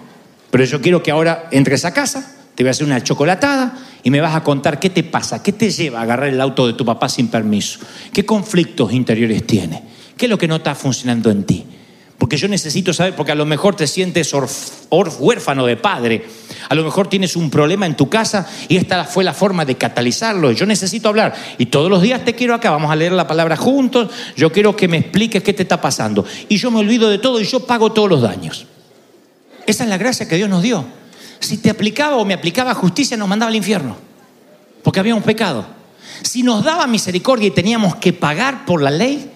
Pero 0.52 0.66
yo 0.66 0.82
quiero 0.82 1.02
que 1.02 1.12
ahora 1.12 1.48
entres 1.52 1.86
a 1.86 1.94
casa, 1.94 2.36
te 2.54 2.64
voy 2.64 2.68
a 2.68 2.72
hacer 2.72 2.86
una 2.86 3.02
chocolatada 3.02 3.74
y 4.04 4.12
me 4.12 4.22
vas 4.22 4.36
a 4.36 4.44
contar 4.44 4.80
qué 4.80 4.90
te 4.90 5.04
pasa, 5.04 5.42
qué 5.42 5.54
te 5.54 5.72
lleva 5.72 6.00
a 6.00 6.04
agarrar 6.04 6.30
el 6.30 6.40
auto 6.42 6.68
de 6.68 6.74
tu 6.74 6.86
papá 6.86 7.10
sin 7.10 7.30
permiso, 7.30 7.80
qué 8.12 8.26
conflictos 8.26 8.94
interiores 8.94 9.48
tiene. 9.48 9.82
¿Qué 10.18 10.26
es 10.28 10.30
lo 10.30 10.38
que 10.38 10.48
no 10.48 10.58
está 10.58 10.76
funcionando 10.76 11.32
en 11.32 11.44
ti? 11.44 11.66
Porque 12.20 12.38
yo 12.38 12.48
necesito 12.48 12.94
saber, 12.94 13.16
porque 13.16 13.32
a 13.32 13.36
lo 13.36 13.46
mejor 13.46 13.76
te 13.76 13.88
sientes 13.88 14.34
huérfano 14.92 15.66
de 15.66 15.76
padre, 15.76 16.24
a 16.70 16.76
lo 16.76 16.84
mejor 16.84 17.08
tienes 17.08 17.36
un 17.36 17.50
problema 17.50 17.86
en 17.86 17.96
tu 17.96 18.10
casa 18.10 18.48
y 18.68 18.78
esta 18.78 19.04
fue 19.06 19.24
la 19.24 19.34
forma 19.34 19.66
de 19.66 19.76
catalizarlo. 19.76 20.52
Yo 20.52 20.66
necesito 20.66 21.10
hablar 21.10 21.34
y 21.58 21.68
todos 21.68 21.90
los 21.90 22.02
días 22.02 22.24
te 22.26 22.36
quiero 22.36 22.54
acá, 22.54 22.72
vamos 22.72 22.92
a 22.92 22.96
leer 22.96 23.12
la 23.12 23.28
palabra 23.28 23.56
juntos, 23.56 24.10
yo 24.36 24.52
quiero 24.52 24.76
que 24.76 24.88
me 24.88 24.98
expliques 24.98 25.44
qué 25.44 25.54
te 25.54 25.64
está 25.64 25.82
pasando. 25.82 26.26
Y 26.50 26.58
yo 26.58 26.72
me 26.72 26.80
olvido 26.80 27.10
de 27.10 27.18
todo 27.18 27.40
y 27.40 27.46
yo 27.46 27.62
pago 27.66 27.92
todos 27.92 28.10
los 28.10 28.22
daños. 28.22 28.66
Esa 29.66 29.84
es 29.84 29.90
la 29.90 29.98
gracia 29.98 30.28
que 30.28 30.36
Dios 30.36 30.50
nos 30.50 30.62
dio. 30.62 30.86
Si 31.40 31.58
te 31.58 31.70
aplicaba 31.70 32.16
o 32.18 32.26
me 32.26 32.34
aplicaba 32.34 32.74
justicia, 32.74 33.18
nos 33.18 33.28
mandaba 33.28 33.50
al 33.50 33.56
infierno, 33.56 33.98
porque 34.84 35.00
había 35.00 35.16
un 35.16 35.24
pecado. 35.24 35.66
Si 36.22 36.44
nos 36.44 36.64
daba 36.64 36.88
misericordia 36.88 37.48
y 37.48 37.52
teníamos 37.52 37.96
que 37.98 38.14
pagar 38.14 38.66
por 38.66 38.82
la 38.82 38.92
ley, 38.92 39.33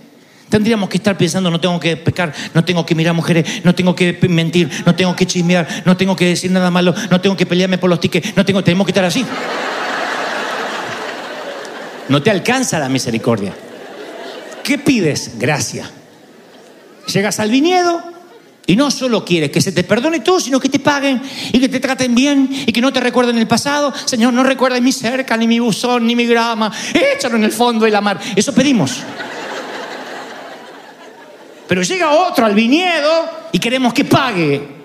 Tendríamos 0.50 0.88
que 0.90 0.98
estar 0.98 1.18
pensando, 1.18 1.52
no 1.52 1.60
tengo 1.60 1.80
que 1.80 1.98
pecar, 1.98 2.34
no 2.54 2.64
tengo 2.64 2.86
que 2.86 2.96
mirar 2.96 3.14
mujeres, 3.14 3.66
no 3.66 3.76
tengo 3.76 3.94
que 3.96 4.18
mentir, 4.30 4.70
no 4.86 4.96
tengo 4.96 5.16
que 5.16 5.28
chismear, 5.28 5.84
no 5.86 5.98
tengo 5.98 6.16
que 6.16 6.26
decir 6.26 6.52
nada 6.52 6.72
malo, 6.72 6.96
no 7.12 7.20
tengo 7.20 7.36
que 7.36 7.46
pelearme 7.46 7.78
por 7.78 7.90
los 7.90 8.00
tickets, 8.00 8.36
no 8.36 8.46
tengo, 8.46 8.64
tenemos 8.64 8.86
que 8.86 8.92
estar 8.92 9.04
así. 9.04 9.26
No 12.08 12.22
te 12.24 12.32
alcanza 12.32 12.80
la 12.80 12.88
misericordia. 12.88 13.54
¿Qué 14.64 14.78
pides? 14.78 15.34
Gracia. 15.38 15.90
Llegas 17.12 17.40
al 17.40 17.52
viñedo 17.52 18.02
y 18.66 18.76
no 18.76 18.92
solo 18.92 19.26
quieres 19.26 19.52
que 19.52 19.62
se 19.62 19.72
te 19.72 19.84
perdone 19.84 20.22
todo, 20.22 20.40
sino 20.40 20.60
que 20.60 20.70
te 20.70 20.80
paguen 20.80 21.22
y 21.52 21.60
que 21.60 21.70
te 21.70 21.80
traten 21.80 22.16
bien 22.16 22.50
y 22.52 22.72
que 22.72 22.82
no 22.82 22.94
te 22.94 23.02
recuerden 23.02 23.38
el 23.38 23.48
pasado. 23.48 23.94
Señor, 24.06 24.34
no 24.34 24.44
recuerdes 24.44 24.82
mi 24.82 24.92
cerca, 24.94 25.36
ni 25.36 25.48
mi 25.48 25.60
buzón, 25.60 26.08
ni 26.08 26.16
mi 26.16 26.26
grama. 26.26 26.72
Échalo 26.94 27.36
en 27.36 27.44
el 27.44 27.52
fondo 27.52 27.86
de 27.86 27.92
la 27.92 28.02
mar. 28.02 28.20
Eso 28.36 28.54
pedimos. 28.54 29.04
Pero 31.68 31.82
llega 31.82 32.12
otro 32.12 32.46
al 32.46 32.56
viñedo 32.56 33.30
y 33.52 33.60
queremos 33.60 33.94
que 33.94 34.06
pague. 34.06 34.78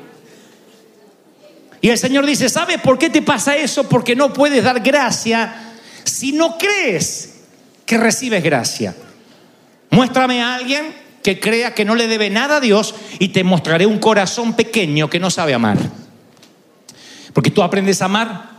Y 1.80 1.88
el 1.88 1.98
Señor 1.98 2.26
dice, 2.26 2.48
¿sabes 2.48 2.80
por 2.80 2.98
qué 2.98 3.10
te 3.10 3.22
pasa 3.22 3.56
eso? 3.56 3.88
Porque 3.88 4.14
no 4.14 4.32
puedes 4.32 4.62
dar 4.62 4.80
gracia 4.80 5.72
si 6.04 6.32
no 6.32 6.58
crees 6.58 7.40
que 7.84 7.98
recibes 7.98 8.42
gracia. 8.42 8.94
Muéstrame 9.90 10.42
a 10.42 10.54
alguien 10.54 10.94
que 11.22 11.38
crea 11.38 11.74
que 11.74 11.84
no 11.84 11.94
le 11.94 12.08
debe 12.08 12.30
nada 12.30 12.56
a 12.56 12.60
Dios 12.60 12.94
y 13.18 13.28
te 13.28 13.44
mostraré 13.44 13.86
un 13.86 13.98
corazón 13.98 14.54
pequeño 14.54 15.08
que 15.08 15.20
no 15.20 15.30
sabe 15.30 15.54
amar. 15.54 15.78
Porque 17.32 17.50
tú 17.50 17.62
aprendes 17.62 18.02
a 18.02 18.06
amar 18.06 18.50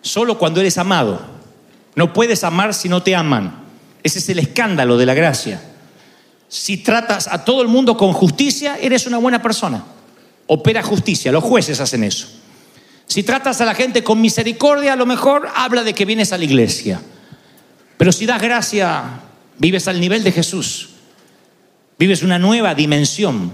solo 0.00 0.38
cuando 0.38 0.60
eres 0.60 0.78
amado. 0.78 1.20
No 1.94 2.12
puedes 2.12 2.44
amar 2.44 2.74
si 2.74 2.88
no 2.88 3.02
te 3.02 3.14
aman. 3.14 3.64
Ese 4.02 4.18
es 4.18 4.28
el 4.28 4.38
escándalo 4.38 4.96
de 4.96 5.06
la 5.06 5.14
gracia. 5.14 5.60
Si 6.52 6.76
tratas 6.76 7.28
a 7.28 7.46
todo 7.46 7.62
el 7.62 7.68
mundo 7.68 7.96
con 7.96 8.12
justicia, 8.12 8.76
eres 8.78 9.06
una 9.06 9.16
buena 9.16 9.40
persona. 9.40 9.82
Opera 10.46 10.82
justicia, 10.82 11.32
los 11.32 11.42
jueces 11.42 11.80
hacen 11.80 12.04
eso. 12.04 12.28
Si 13.06 13.22
tratas 13.22 13.62
a 13.62 13.64
la 13.64 13.74
gente 13.74 14.04
con 14.04 14.20
misericordia, 14.20 14.92
a 14.92 14.96
lo 14.96 15.06
mejor 15.06 15.48
habla 15.56 15.82
de 15.82 15.94
que 15.94 16.04
vienes 16.04 16.30
a 16.30 16.36
la 16.36 16.44
iglesia. 16.44 17.00
Pero 17.96 18.12
si 18.12 18.26
das 18.26 18.42
gracia, 18.42 19.22
vives 19.56 19.88
al 19.88 19.98
nivel 19.98 20.22
de 20.22 20.30
Jesús. 20.30 20.90
Vives 21.98 22.22
una 22.22 22.38
nueva 22.38 22.74
dimensión. 22.74 23.50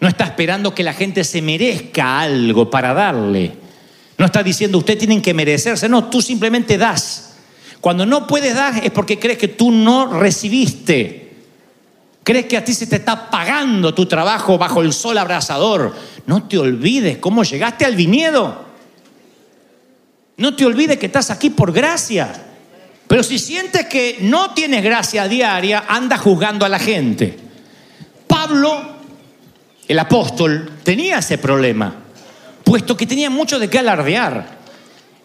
No 0.00 0.08
está 0.08 0.24
esperando 0.24 0.74
que 0.74 0.82
la 0.82 0.94
gente 0.94 1.24
se 1.24 1.42
merezca 1.42 2.20
algo 2.20 2.70
para 2.70 2.94
darle. 2.94 3.52
No 4.16 4.24
está 4.24 4.42
diciendo, 4.42 4.78
usted 4.78 4.96
tienen 4.96 5.20
que 5.20 5.34
merecerse. 5.34 5.90
No, 5.90 6.04
tú 6.04 6.22
simplemente 6.22 6.78
das. 6.78 7.34
Cuando 7.82 8.06
no 8.06 8.26
puedes 8.26 8.54
dar 8.54 8.82
es 8.82 8.92
porque 8.92 9.18
crees 9.18 9.36
que 9.36 9.48
tú 9.48 9.70
no 9.70 10.18
recibiste. 10.18 11.23
¿Crees 12.24 12.46
que 12.46 12.56
a 12.56 12.64
ti 12.64 12.72
se 12.72 12.86
te 12.86 12.96
está 12.96 13.30
pagando 13.30 13.92
tu 13.94 14.06
trabajo 14.06 14.56
bajo 14.56 14.80
el 14.80 14.94
sol 14.94 15.18
abrasador? 15.18 15.94
No 16.26 16.48
te 16.48 16.56
olvides 16.56 17.18
cómo 17.18 17.44
llegaste 17.44 17.84
al 17.84 17.94
viñedo. 17.94 18.64
No 20.38 20.56
te 20.56 20.64
olvides 20.64 20.98
que 20.98 21.06
estás 21.06 21.30
aquí 21.30 21.50
por 21.50 21.70
gracia. 21.70 22.32
Pero 23.06 23.22
si 23.22 23.38
sientes 23.38 23.86
que 23.86 24.16
no 24.22 24.54
tienes 24.54 24.82
gracia 24.82 25.28
diaria, 25.28 25.84
anda 25.86 26.16
juzgando 26.16 26.64
a 26.64 26.70
la 26.70 26.78
gente. 26.78 27.38
Pablo, 28.26 28.82
el 29.86 29.98
apóstol, 29.98 30.72
tenía 30.82 31.18
ese 31.18 31.36
problema, 31.36 31.94
puesto 32.64 32.96
que 32.96 33.06
tenía 33.06 33.28
mucho 33.28 33.58
de 33.58 33.68
qué 33.68 33.80
alardear. 33.80 34.63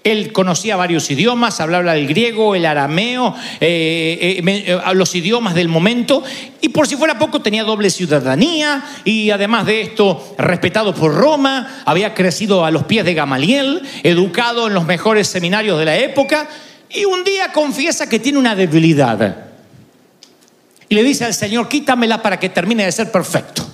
Él 0.03 0.31
conocía 0.31 0.77
varios 0.77 1.11
idiomas, 1.11 1.59
hablaba 1.59 1.95
el 1.97 2.07
griego, 2.07 2.55
el 2.55 2.65
arameo, 2.65 3.35
eh, 3.59 4.39
eh, 4.39 4.63
eh, 4.67 4.93
los 4.93 5.13
idiomas 5.13 5.55
del 5.55 5.67
momento, 5.67 6.23
y 6.61 6.69
por 6.69 6.87
si 6.87 6.95
fuera 6.95 7.19
poco 7.19 7.41
tenía 7.41 7.65
doble 7.65 7.89
ciudadanía, 7.89 8.83
y 9.03 9.29
además 9.31 9.65
de 9.65 9.81
esto, 9.81 10.35
respetado 10.37 10.95
por 10.95 11.13
Roma, 11.13 11.81
había 11.85 12.13
crecido 12.13 12.63
a 12.63 12.71
los 12.71 12.85
pies 12.85 13.03
de 13.03 13.13
Gamaliel, 13.13 13.81
educado 14.03 14.67
en 14.67 14.73
los 14.73 14.85
mejores 14.85 15.27
seminarios 15.27 15.77
de 15.77 15.85
la 15.85 15.97
época, 15.97 16.47
y 16.89 17.03
un 17.03 17.25
día 17.25 17.51
confiesa 17.51 18.07
que 18.07 18.19
tiene 18.19 18.39
una 18.39 18.55
debilidad. 18.55 19.49
Y 20.87 20.95
le 20.95 21.03
dice 21.03 21.25
al 21.25 21.33
Señor, 21.33 21.67
quítamela 21.67 22.21
para 22.21 22.39
que 22.39 22.49
termine 22.49 22.85
de 22.85 22.91
ser 22.93 23.11
perfecto. 23.11 23.67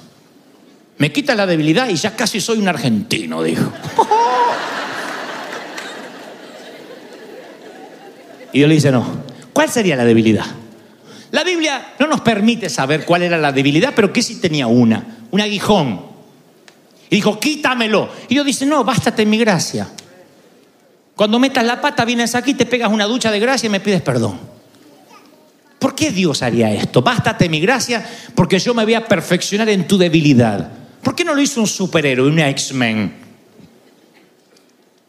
Me 0.98 1.12
quita 1.12 1.36
la 1.36 1.46
debilidad 1.46 1.88
y 1.88 1.96
ya 1.96 2.15
casi 2.15 2.41
soy 2.41 2.58
un 2.58 2.67
argentino, 2.67 3.44
dijo. 3.44 3.72
Y 8.56 8.60
Dios 8.60 8.70
le 8.70 8.76
dice, 8.76 8.90
no. 8.90 9.06
¿Cuál 9.52 9.70
sería 9.70 9.98
la 9.98 10.06
debilidad? 10.06 10.46
La 11.32 11.44
Biblia 11.44 11.94
no 12.00 12.08
nos 12.08 12.22
permite 12.22 12.70
saber 12.70 13.04
cuál 13.04 13.24
era 13.24 13.38
la 13.38 13.52
debilidad, 13.52 13.92
pero 13.94 14.14
que 14.14 14.22
sí 14.22 14.36
tenía 14.36 14.66
una, 14.66 15.18
un 15.30 15.42
aguijón. 15.42 16.00
Y 17.10 17.18
dijo, 17.18 17.38
quítamelo. 17.38 18.10
Y 18.30 18.36
Dios 18.36 18.46
dice, 18.46 18.66
no, 18.66 18.86
bástate 18.86 19.26
mi 19.26 19.38
gracia. 19.38 19.90
Cuando 21.18 21.38
metas 21.38 21.66
la 21.66 21.82
pata, 21.82 22.06
vienes 22.06 22.34
aquí, 22.34 22.54
te 22.54 22.66
pegas 22.66 22.90
una 22.90 23.04
ducha 23.04 23.30
de 23.30 23.42
gracia 23.42 23.68
y 23.68 23.72
me 23.72 23.82
pides 23.82 24.02
perdón. 24.02 24.40
¿Por 25.78 25.94
qué 25.94 26.12
Dios 26.12 26.42
haría 26.42 26.72
esto? 26.72 27.02
Bástate 27.02 27.50
mi 27.50 27.60
gracia 27.60 28.10
porque 28.36 28.58
yo 28.58 28.74
me 28.74 28.86
voy 28.86 28.94
a 28.94 29.06
perfeccionar 29.06 29.68
en 29.68 29.86
tu 29.86 29.98
debilidad. 29.98 30.72
¿Por 31.04 31.14
qué 31.14 31.26
no 31.26 31.36
lo 31.36 31.42
hizo 31.42 31.60
un 31.60 31.68
superhéroe, 31.68 32.30
un 32.30 32.40
X-Men? 32.40 33.14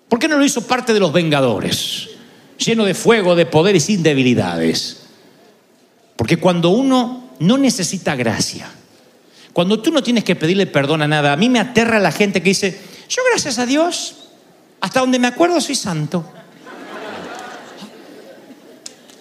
¿Por 0.09 0.19
qué 0.19 0.26
no 0.26 0.37
lo 0.37 0.45
hizo 0.45 0.67
parte 0.67 0.93
de 0.93 0.99
los 0.99 1.12
Vengadores? 1.12 2.15
Lleno 2.59 2.85
de 2.85 2.95
fuego, 2.95 3.35
de 3.35 3.47
poder 3.47 3.77
y 3.77 3.81
sin 3.81 4.03
debilidades. 4.03 5.03
Porque 6.17 6.39
cuando 6.39 6.71
uno 6.71 7.31
no 7.39 7.59
necesita 7.59 8.17
gracia, 8.17 8.69
cuando 9.53 9.81
tú 9.81 9.91
no 9.91 10.03
tienes 10.03 10.25
que 10.25 10.37
pedirle 10.37 10.67
perdón 10.67 11.03
a 11.03 11.09
nada, 11.09 11.33
a 11.33 11.37
mí 11.37 11.49
me 11.49 11.61
aterra 11.61 11.99
la 11.99 12.13
gente 12.13 12.43
que 12.43 12.51
dice, 12.51 12.79
yo 13.09 13.23
gracias 13.31 13.59
a 13.59 13.67
Dios, 13.67 14.17
hasta 14.81 15.01
donde 15.01 15.19
me 15.19 15.29
acuerdo 15.29 15.61
soy 15.61 15.75
santo. 15.75 16.25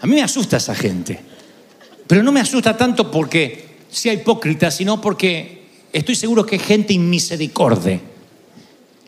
A 0.01 0.07
mí 0.07 0.15
me 0.15 0.21
asusta 0.21 0.57
esa 0.57 0.75
gente, 0.75 1.19
pero 2.05 2.21
no 2.21 2.31
me 2.31 2.39
asusta 2.39 2.75
tanto 2.77 3.09
porque 3.09 3.77
sea 3.89 4.13
hipócrita, 4.13 4.69
sino 4.69 5.01
porque 5.01 5.67
estoy 5.91 6.15
seguro 6.15 6.45
que 6.45 6.57
es 6.57 6.63
gente 6.63 6.93
inmisericorde. 6.93 8.01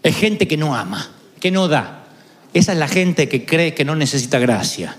Es 0.01 0.15
gente 0.15 0.47
que 0.47 0.57
no 0.57 0.75
ama, 0.75 1.11
que 1.39 1.51
no 1.51 1.67
da. 1.67 1.96
Esa 2.57 2.71
es 2.71 2.79
la 2.79 2.87
gente 2.87 3.29
que 3.29 3.45
cree 3.45 3.75
que 3.75 3.85
no 3.85 3.95
necesita 3.95 4.39
gracia. 4.39 4.95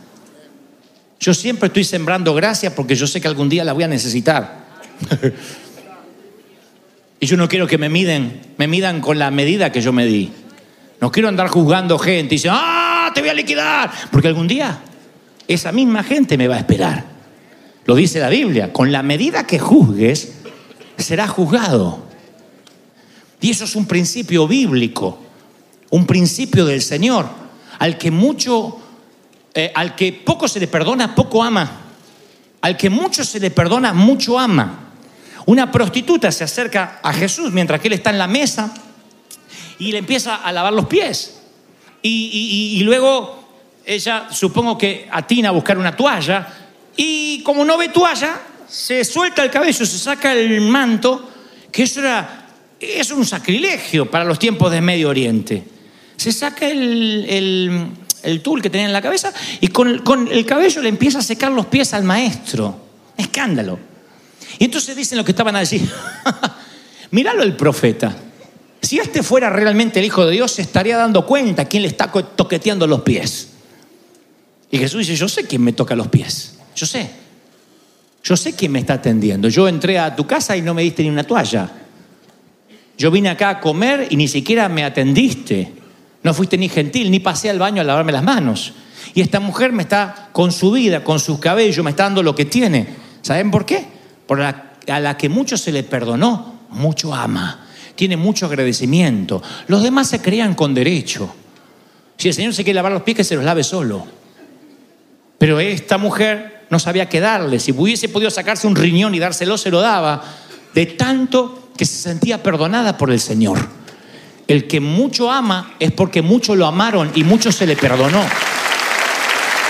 Yo 1.18 1.34
siempre 1.34 1.66
estoy 1.66 1.82
sembrando 1.82 2.32
gracia 2.32 2.72
porque 2.72 2.94
yo 2.94 3.08
sé 3.08 3.20
que 3.20 3.26
algún 3.26 3.48
día 3.48 3.64
la 3.64 3.72
voy 3.72 3.82
a 3.82 3.88
necesitar. 3.88 4.64
y 7.18 7.26
yo 7.26 7.36
no 7.36 7.48
quiero 7.48 7.66
que 7.66 7.76
me 7.76 7.88
miden, 7.88 8.42
me 8.58 8.68
midan 8.68 9.00
con 9.00 9.18
la 9.18 9.32
medida 9.32 9.72
que 9.72 9.80
yo 9.80 9.92
me 9.92 10.06
di. 10.06 10.30
No 11.00 11.10
quiero 11.10 11.28
andar 11.28 11.48
juzgando 11.48 11.98
gente 11.98 12.36
y 12.36 12.38
decir, 12.38 12.52
ah, 12.54 13.10
te 13.12 13.22
voy 13.22 13.30
a 13.30 13.34
liquidar. 13.34 13.90
Porque 14.12 14.28
algún 14.28 14.46
día 14.46 14.78
esa 15.48 15.72
misma 15.72 16.04
gente 16.04 16.38
me 16.38 16.46
va 16.46 16.54
a 16.54 16.58
esperar. 16.58 17.06
Lo 17.86 17.96
dice 17.96 18.20
la 18.20 18.28
Biblia, 18.28 18.72
con 18.72 18.92
la 18.92 19.02
medida 19.02 19.48
que 19.48 19.58
juzgues, 19.58 20.30
será 20.96 21.26
juzgado. 21.26 22.06
Y 23.40 23.50
eso 23.50 23.64
es 23.64 23.74
un 23.74 23.86
principio 23.86 24.46
bíblico, 24.46 25.18
un 25.90 26.06
principio 26.06 26.64
del 26.64 26.82
Señor, 26.82 27.47
al 27.78 27.98
que 27.98 28.10
mucho, 28.10 28.80
eh, 29.54 29.72
al 29.74 29.94
que 29.94 30.12
poco 30.12 30.48
se 30.48 30.60
le 30.60 30.68
perdona, 30.68 31.14
poco 31.14 31.42
ama. 31.42 31.82
Al 32.60 32.76
que 32.76 32.90
mucho 32.90 33.24
se 33.24 33.40
le 33.40 33.50
perdona, 33.50 33.92
mucho 33.92 34.38
ama. 34.38 34.90
Una 35.46 35.70
prostituta 35.70 36.30
se 36.30 36.44
acerca 36.44 37.00
a 37.02 37.12
Jesús 37.12 37.52
mientras 37.52 37.80
que 37.80 37.88
él 37.88 37.94
está 37.94 38.10
en 38.10 38.18
la 38.18 38.26
mesa 38.26 38.74
y 39.78 39.92
le 39.92 39.98
empieza 39.98 40.36
a 40.36 40.52
lavar 40.52 40.72
los 40.72 40.86
pies. 40.86 41.40
Y, 42.02 42.80
luego 42.84 43.48
ella 43.84 44.28
supongo 44.30 44.76
que 44.78 45.08
atina 45.10 45.48
a 45.48 45.52
buscar 45.52 45.78
una 45.78 45.96
toalla 45.96 46.46
y 46.96 47.42
como 47.42 47.64
no 47.64 47.78
ve 47.78 47.88
toalla, 47.88 48.40
se 48.68 49.04
suelta 49.04 49.42
el 49.42 49.50
cabello, 49.50 49.86
se 49.86 49.98
saca 49.98 50.32
el 50.32 50.60
manto, 50.60 51.30
que 51.72 51.84
eso 51.84 52.00
era 52.00 52.46
es 52.80 53.10
un 53.10 53.26
sacrilegio 53.26 54.10
para 54.10 54.24
los 54.24 54.38
tiempos 54.38 54.70
de 54.70 54.80
Medio 54.80 55.08
Oriente. 55.08 55.64
Se 56.18 56.32
saca 56.32 56.68
el, 56.68 57.96
el, 58.22 58.42
tul 58.42 58.60
que 58.60 58.68
tenía 58.68 58.86
en 58.86 58.92
la 58.92 59.00
cabeza 59.00 59.32
y 59.60 59.68
con, 59.68 60.00
con, 60.00 60.28
el 60.30 60.44
cabello 60.44 60.82
le 60.82 60.90
empieza 60.90 61.20
a 61.20 61.22
secar 61.22 61.50
los 61.52 61.66
pies 61.66 61.94
al 61.94 62.04
maestro. 62.04 62.78
Escándalo. 63.16 63.78
Y 64.58 64.64
entonces 64.64 64.94
dicen 64.94 65.16
lo 65.16 65.24
que 65.24 65.32
estaban 65.32 65.56
a 65.56 65.60
decir. 65.60 65.88
Míralo 67.12 67.42
el 67.42 67.56
profeta. 67.56 68.14
Si 68.82 68.98
este 68.98 69.22
fuera 69.22 69.48
realmente 69.48 70.00
el 70.00 70.06
Hijo 70.06 70.26
de 70.26 70.32
Dios, 70.32 70.52
se 70.52 70.62
estaría 70.62 70.96
dando 70.96 71.24
cuenta 71.24 71.64
quién 71.64 71.82
le 71.82 71.88
está 71.88 72.10
toqueteando 72.10 72.86
los 72.86 73.02
pies. 73.02 73.48
Y 74.70 74.78
Jesús 74.78 75.06
dice, 75.06 75.16
yo 75.16 75.28
sé 75.28 75.46
quién 75.46 75.62
me 75.62 75.72
toca 75.72 75.96
los 75.96 76.08
pies. 76.08 76.58
Yo 76.76 76.84
sé. 76.84 77.10
Yo 78.22 78.36
sé 78.36 78.54
quién 78.54 78.72
me 78.72 78.80
está 78.80 78.94
atendiendo. 78.94 79.48
Yo 79.48 79.68
entré 79.68 79.98
a 79.98 80.14
tu 80.14 80.26
casa 80.26 80.56
y 80.56 80.62
no 80.62 80.74
me 80.74 80.82
diste 80.82 81.02
ni 81.02 81.08
una 81.08 81.24
toalla. 81.24 81.70
Yo 82.96 83.10
vine 83.10 83.30
acá 83.30 83.50
a 83.50 83.60
comer 83.60 84.08
y 84.10 84.16
ni 84.16 84.28
siquiera 84.28 84.68
me 84.68 84.84
atendiste. 84.84 85.72
No 86.22 86.34
fuiste 86.34 86.58
ni 86.58 86.68
gentil, 86.68 87.10
ni 87.10 87.20
pasé 87.20 87.50
al 87.50 87.58
baño 87.58 87.80
a 87.80 87.84
lavarme 87.84 88.12
las 88.12 88.22
manos. 88.22 88.74
Y 89.14 89.20
esta 89.20 89.40
mujer 89.40 89.72
me 89.72 89.82
está 89.82 90.28
con 90.32 90.52
su 90.52 90.72
vida, 90.72 91.04
con 91.04 91.20
sus 91.20 91.38
cabellos, 91.38 91.84
me 91.84 91.90
está 91.90 92.04
dando 92.04 92.22
lo 92.22 92.34
que 92.34 92.44
tiene. 92.44 92.86
¿Saben 93.22 93.50
por 93.50 93.64
qué? 93.64 93.86
Por 94.26 94.38
la, 94.38 94.72
a 94.88 95.00
la 95.00 95.16
que 95.16 95.28
mucho 95.28 95.56
se 95.56 95.72
le 95.72 95.82
perdonó, 95.82 96.60
mucho 96.70 97.14
ama. 97.14 97.66
Tiene 97.94 98.16
mucho 98.16 98.46
agradecimiento. 98.46 99.42
Los 99.66 99.82
demás 99.82 100.08
se 100.08 100.20
creían 100.20 100.54
con 100.54 100.74
derecho. 100.74 101.34
Si 102.16 102.28
el 102.28 102.34
Señor 102.34 102.54
se 102.54 102.64
quiere 102.64 102.76
lavar 102.76 102.92
los 102.92 103.02
pies, 103.02 103.16
que 103.16 103.24
se 103.24 103.36
los 103.36 103.44
lave 103.44 103.64
solo. 103.64 104.06
Pero 105.38 105.60
esta 105.60 105.98
mujer 105.98 106.66
no 106.70 106.78
sabía 106.78 107.08
qué 107.08 107.20
darle. 107.20 107.60
Si 107.60 107.72
hubiese 107.72 108.08
podido 108.08 108.30
sacarse 108.30 108.66
un 108.66 108.76
riñón 108.76 109.14
y 109.14 109.18
dárselo, 109.18 109.56
se 109.56 109.70
lo 109.70 109.80
daba. 109.80 110.22
De 110.74 110.86
tanto 110.86 111.70
que 111.76 111.84
se 111.84 111.96
sentía 111.96 112.42
perdonada 112.42 112.98
por 112.98 113.10
el 113.10 113.20
Señor. 113.20 113.77
El 114.48 114.66
que 114.66 114.80
mucho 114.80 115.30
ama 115.30 115.74
es 115.78 115.92
porque 115.92 116.22
mucho 116.22 116.56
lo 116.56 116.66
amaron 116.66 117.12
y 117.14 117.22
mucho 117.22 117.52
se 117.52 117.66
le 117.66 117.76
perdonó. 117.76 118.24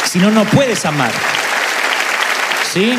Si 0.09 0.21
no, 0.21 0.31
no 0.31 0.45
puedes 0.45 0.87
amar. 0.87 1.13
¿Sí? 2.73 2.95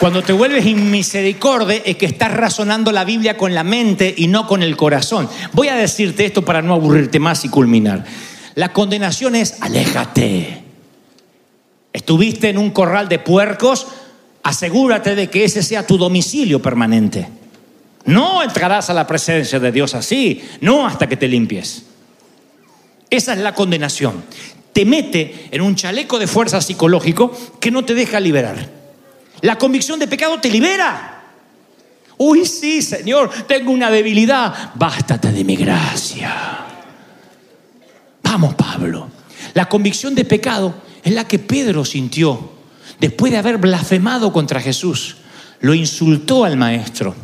Cuando 0.00 0.22
te 0.22 0.32
vuelves 0.32 0.66
inmisericorde 0.66 1.82
es 1.86 1.96
que 1.96 2.06
estás 2.06 2.32
razonando 2.32 2.90
la 2.90 3.04
Biblia 3.04 3.36
con 3.36 3.54
la 3.54 3.62
mente 3.62 4.12
y 4.16 4.26
no 4.26 4.46
con 4.46 4.62
el 4.62 4.76
corazón. 4.76 5.28
Voy 5.52 5.68
a 5.68 5.76
decirte 5.76 6.24
esto 6.24 6.44
para 6.44 6.60
no 6.60 6.74
aburrirte 6.74 7.20
más 7.20 7.44
y 7.44 7.48
culminar. 7.48 8.04
La 8.56 8.72
condenación 8.72 9.36
es 9.36 9.62
aléjate. 9.62 10.64
Estuviste 11.92 12.48
en 12.48 12.58
un 12.58 12.70
corral 12.70 13.08
de 13.08 13.20
puercos, 13.20 13.86
asegúrate 14.42 15.14
de 15.14 15.30
que 15.30 15.44
ese 15.44 15.62
sea 15.62 15.86
tu 15.86 15.96
domicilio 15.96 16.60
permanente. 16.60 17.39
No 18.04 18.42
entrarás 18.42 18.90
a 18.90 18.94
la 18.94 19.06
presencia 19.06 19.60
de 19.60 19.72
Dios 19.72 19.94
así, 19.94 20.42
no 20.60 20.86
hasta 20.86 21.08
que 21.08 21.16
te 21.16 21.28
limpies. 21.28 21.84
Esa 23.08 23.32
es 23.32 23.38
la 23.40 23.54
condenación. 23.54 24.24
Te 24.72 24.84
mete 24.84 25.48
en 25.50 25.60
un 25.60 25.74
chaleco 25.74 26.18
de 26.18 26.26
fuerza 26.26 26.60
psicológico 26.60 27.36
que 27.60 27.70
no 27.70 27.84
te 27.84 27.94
deja 27.94 28.20
liberar. 28.20 28.70
La 29.42 29.58
convicción 29.58 29.98
de 29.98 30.06
pecado 30.06 30.40
te 30.40 30.50
libera. 30.50 31.22
Uy, 32.16 32.46
sí, 32.46 32.82
Señor, 32.82 33.30
tengo 33.46 33.72
una 33.72 33.90
debilidad. 33.90 34.72
Bástate 34.74 35.32
de 35.32 35.44
mi 35.44 35.56
gracia. 35.56 36.66
Vamos, 38.22 38.54
Pablo. 38.54 39.08
La 39.54 39.68
convicción 39.68 40.14
de 40.14 40.24
pecado 40.24 40.74
es 41.02 41.12
la 41.12 41.26
que 41.26 41.38
Pedro 41.38 41.84
sintió 41.84 42.60
después 43.00 43.32
de 43.32 43.38
haber 43.38 43.58
blasfemado 43.58 44.32
contra 44.32 44.60
Jesús, 44.60 45.16
lo 45.60 45.74
insultó 45.74 46.44
al 46.44 46.56
maestro, 46.56 47.14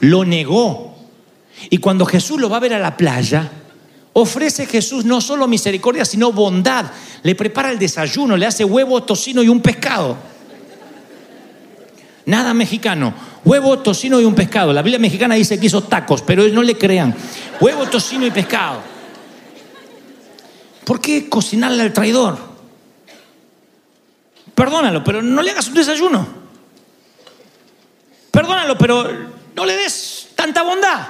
lo 0.00 0.24
negó. 0.24 0.96
Y 1.68 1.78
cuando 1.78 2.06
Jesús 2.06 2.40
lo 2.40 2.48
va 2.48 2.56
a 2.56 2.60
ver 2.60 2.74
a 2.74 2.78
la 2.78 2.96
playa, 2.96 3.50
ofrece 4.12 4.66
Jesús 4.66 5.04
no 5.04 5.20
solo 5.20 5.46
misericordia, 5.46 6.04
sino 6.04 6.32
bondad. 6.32 6.86
Le 7.22 7.34
prepara 7.34 7.70
el 7.70 7.78
desayuno, 7.78 8.36
le 8.36 8.46
hace 8.46 8.64
huevo, 8.64 9.02
tocino 9.02 9.42
y 9.42 9.48
un 9.48 9.60
pescado. 9.60 10.16
Nada 12.26 12.54
mexicano. 12.54 13.12
Huevo, 13.44 13.78
tocino 13.78 14.20
y 14.20 14.24
un 14.24 14.34
pescado. 14.34 14.72
La 14.72 14.82
Biblia 14.82 14.98
mexicana 14.98 15.34
dice 15.34 15.58
que 15.58 15.66
hizo 15.66 15.82
tacos, 15.82 16.22
pero 16.22 16.46
no 16.48 16.62
le 16.62 16.76
crean. 16.76 17.14
Huevo, 17.60 17.86
tocino 17.86 18.26
y 18.26 18.30
pescado. 18.30 18.80
¿Por 20.84 21.00
qué 21.00 21.28
cocinarle 21.28 21.82
al 21.82 21.92
traidor? 21.92 22.38
Perdónalo, 24.54 25.02
pero 25.04 25.22
no 25.22 25.42
le 25.42 25.50
hagas 25.50 25.68
un 25.68 25.74
desayuno. 25.74 26.26
Perdónalo, 28.30 28.76
pero 28.76 29.39
no 29.54 29.64
le 29.64 29.76
des 29.76 30.28
tanta 30.34 30.62
bondad. 30.62 31.08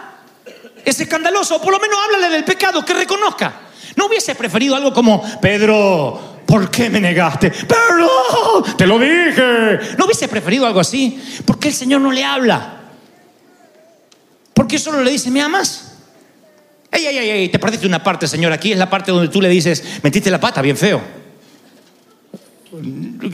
Es 0.85 1.01
escandaloso. 1.01 1.61
Por 1.61 1.73
lo 1.73 1.81
menos 1.81 1.99
háblale 2.05 2.31
del 2.31 2.45
pecado, 2.45 2.85
que 2.85 2.95
reconozca. 2.95 3.53
¿No 3.97 4.07
hubiese 4.07 4.35
preferido 4.35 4.77
algo 4.77 4.93
como, 4.93 5.23
Pedro, 5.41 6.43
¿por 6.47 6.71
qué 6.71 6.89
me 6.89 7.01
negaste? 7.01 7.51
Pedro, 7.51 8.63
te 8.77 8.87
lo 8.87 8.99
dije. 8.99 9.97
¿No 9.99 10.07
hubiese 10.07 10.29
preferido 10.29 10.67
algo 10.67 10.81
así? 10.81 11.21
¿Por 11.45 11.59
qué 11.59 11.69
el 11.69 11.75
Señor 11.75 12.01
no 12.01 12.13
le 12.13 12.25
habla? 12.25 12.77
¿Por 14.55 14.67
qué 14.67 14.79
solo 14.79 15.03
le 15.03 15.11
dice, 15.11 15.31
¿me 15.31 15.43
amas? 15.43 15.93
Ey, 16.91 17.07
ey, 17.07 17.19
ey, 17.19 17.31
ey, 17.31 17.49
te 17.49 17.59
perdiste 17.59 17.87
una 17.87 18.03
parte, 18.03 18.27
Señor. 18.27 18.53
Aquí 18.53 18.73
es 18.73 18.79
la 18.79 18.91
parte 18.91 19.13
donde 19.13 19.29
tú 19.29 19.41
le 19.41 19.49
dices, 19.49 20.01
metiste 20.03 20.31
la 20.31 20.41
pata, 20.41 20.63
bien 20.63 20.77
feo 20.77 21.21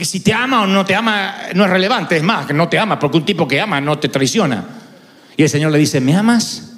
si 0.01 0.19
te 0.21 0.33
ama 0.33 0.63
o 0.63 0.67
no 0.67 0.85
te 0.85 0.95
ama 0.95 1.35
no 1.53 1.65
es 1.65 1.69
relevante, 1.69 2.17
es 2.17 2.23
más, 2.23 2.45
que 2.45 2.53
no 2.53 2.67
te 2.67 2.79
ama, 2.79 2.97
porque 2.97 3.17
un 3.17 3.25
tipo 3.25 3.47
que 3.47 3.61
ama 3.61 3.79
no 3.79 3.99
te 3.99 4.09
traiciona. 4.09 4.65
Y 5.37 5.43
el 5.43 5.49
Señor 5.49 5.71
le 5.71 5.77
dice, 5.77 6.01
¿me 6.01 6.15
amas? 6.15 6.71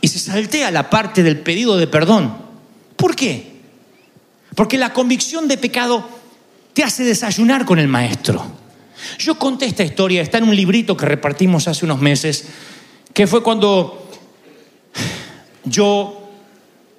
Y 0.00 0.08
se 0.08 0.18
saltea 0.18 0.70
la 0.70 0.88
parte 0.88 1.22
del 1.22 1.40
pedido 1.40 1.76
de 1.76 1.86
perdón. 1.86 2.34
¿Por 2.96 3.14
qué? 3.14 3.60
Porque 4.54 4.78
la 4.78 4.92
convicción 4.92 5.48
de 5.48 5.58
pecado 5.58 6.08
te 6.72 6.82
hace 6.82 7.04
desayunar 7.04 7.66
con 7.66 7.78
el 7.78 7.88
maestro. 7.88 8.46
Yo 9.18 9.38
conté 9.38 9.66
esta 9.66 9.82
historia, 9.82 10.22
está 10.22 10.38
en 10.38 10.44
un 10.44 10.56
librito 10.56 10.96
que 10.96 11.04
repartimos 11.04 11.68
hace 11.68 11.84
unos 11.84 12.00
meses, 12.00 12.46
que 13.12 13.26
fue 13.26 13.42
cuando 13.42 14.08
yo, 15.64 16.30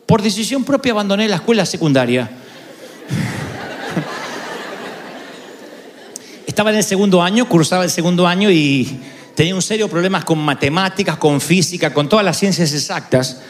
por 0.06 0.22
decisión 0.22 0.64
propia, 0.64 0.92
abandoné 0.92 1.28
la 1.28 1.38
escuela 1.38 1.66
secundaria 1.66 2.30
Estaba 6.52 6.72
en 6.72 6.78
el 6.80 6.84
segundo 6.84 7.24
año, 7.24 7.48
cursaba 7.48 7.86
el 7.86 7.90
segundo 7.90 8.28
año 8.28 8.52
y 8.52 9.00
tenía 9.42 9.56
un 9.56 9.62
serio 9.64 9.90
problemas 9.90 10.24
con 10.24 10.38
matemáticas, 10.38 11.18
con 11.18 11.42
física, 11.42 11.92
con 11.92 12.08
todas 12.08 12.24
las 12.24 12.38
ciencias 12.38 12.72
exactas. 12.74 13.42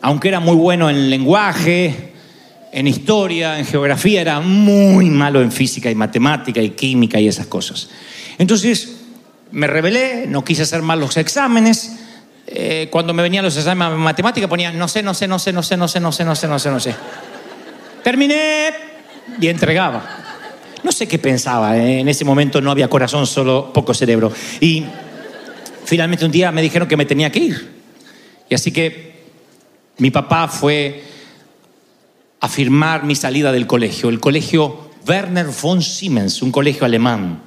Aunque 0.00 0.28
era 0.28 0.40
muy 0.40 0.56
bueno 0.56 0.88
en 0.88 1.10
lenguaje, 1.10 2.14
en 2.72 2.86
historia, 2.86 3.58
en 3.58 3.66
geografía, 3.66 4.22
era 4.22 4.40
muy 4.40 5.10
malo 5.10 5.42
en 5.42 5.52
física 5.52 5.90
y 5.90 5.94
matemática 5.94 6.62
y 6.62 6.70
química 6.70 7.20
y 7.20 7.28
esas 7.28 7.48
cosas. 7.48 7.90
Entonces 8.38 8.92
me 9.50 9.66
rebelé, 9.66 10.24
no 10.26 10.42
quise 10.42 10.62
hacer 10.62 10.80
mal 10.80 10.98
los 10.98 11.18
exámenes. 11.18 11.98
Eh, 12.46 12.88
cuando 12.90 13.12
me 13.12 13.22
venían 13.22 13.44
los 13.44 13.58
exámenes 13.58 13.92
de 13.92 13.98
matemática 13.98 14.48
ponía 14.48 14.72
no 14.72 14.88
sé, 14.88 15.02
no 15.02 15.12
sé, 15.12 15.28
no 15.28 15.38
sé, 15.38 15.52
no 15.52 15.62
sé, 15.62 15.76
no 15.76 15.86
sé, 15.86 16.00
no 16.00 16.12
sé, 16.12 16.24
no 16.24 16.34
sé, 16.34 16.48
no 16.48 16.58
sé, 16.58 16.70
no 16.70 16.80
sé. 16.80 16.94
Terminé 18.02 18.70
y 19.38 19.48
entregaba. 19.48 20.27
No 20.82 20.92
sé 20.92 21.08
qué 21.08 21.18
pensaba, 21.18 21.76
¿eh? 21.76 22.00
en 22.00 22.08
ese 22.08 22.24
momento 22.24 22.60
no 22.60 22.70
había 22.70 22.88
corazón, 22.88 23.26
solo 23.26 23.72
poco 23.72 23.94
cerebro. 23.94 24.32
Y 24.60 24.84
finalmente 25.84 26.24
un 26.24 26.30
día 26.30 26.52
me 26.52 26.62
dijeron 26.62 26.86
que 26.86 26.96
me 26.96 27.04
tenía 27.04 27.30
que 27.32 27.40
ir. 27.40 27.72
Y 28.48 28.54
así 28.54 28.70
que 28.72 29.22
mi 29.98 30.10
papá 30.10 30.48
fue 30.48 31.02
a 32.40 32.48
firmar 32.48 33.04
mi 33.04 33.14
salida 33.14 33.50
del 33.50 33.66
colegio, 33.66 34.08
el 34.08 34.20
colegio 34.20 34.90
Werner 35.06 35.46
von 35.46 35.82
Siemens, 35.82 36.42
un 36.42 36.52
colegio 36.52 36.84
alemán. 36.84 37.42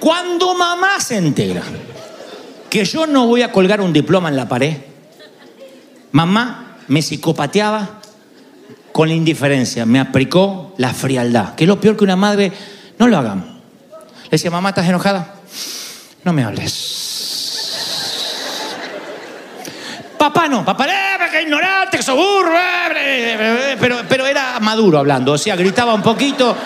Cuando 0.00 0.54
mamá 0.54 1.00
se 1.00 1.16
entera 1.16 1.62
que 2.68 2.84
yo 2.84 3.06
no 3.06 3.26
voy 3.26 3.42
a 3.42 3.52
colgar 3.52 3.80
un 3.80 3.92
diploma 3.92 4.28
en 4.28 4.36
la 4.36 4.48
pared, 4.48 4.76
mamá 6.10 6.76
me 6.88 7.00
psicopateaba 7.00 8.01
con 8.92 9.08
la 9.08 9.14
indiferencia, 9.14 9.86
me 9.86 9.98
aplicó 9.98 10.74
la 10.76 10.92
frialdad, 10.92 11.54
que 11.54 11.64
es 11.64 11.68
lo 11.68 11.80
peor 11.80 11.96
que 11.96 12.04
una 12.04 12.16
madre 12.16 12.52
no 12.98 13.08
lo 13.08 13.16
hagan. 13.16 13.60
Le 14.24 14.30
decía, 14.30 14.50
mamá, 14.50 14.68
¿estás 14.68 14.88
enojada? 14.88 15.34
No 16.24 16.32
me 16.32 16.44
hables. 16.44 16.90
Papá 20.18 20.46
no, 20.46 20.64
papá, 20.64 20.86
eh, 20.86 21.30
que 21.32 21.42
ignorante, 21.42 21.96
que 21.96 22.02
sos 22.02 22.14
burro, 22.14 22.56
eh, 22.56 23.72
eh, 23.72 23.76
pero, 23.80 24.02
pero 24.08 24.24
era 24.26 24.60
maduro 24.60 24.98
hablando, 24.98 25.32
o 25.32 25.38
sea, 25.38 25.56
gritaba 25.56 25.94
un 25.94 26.02
poquito. 26.02 26.56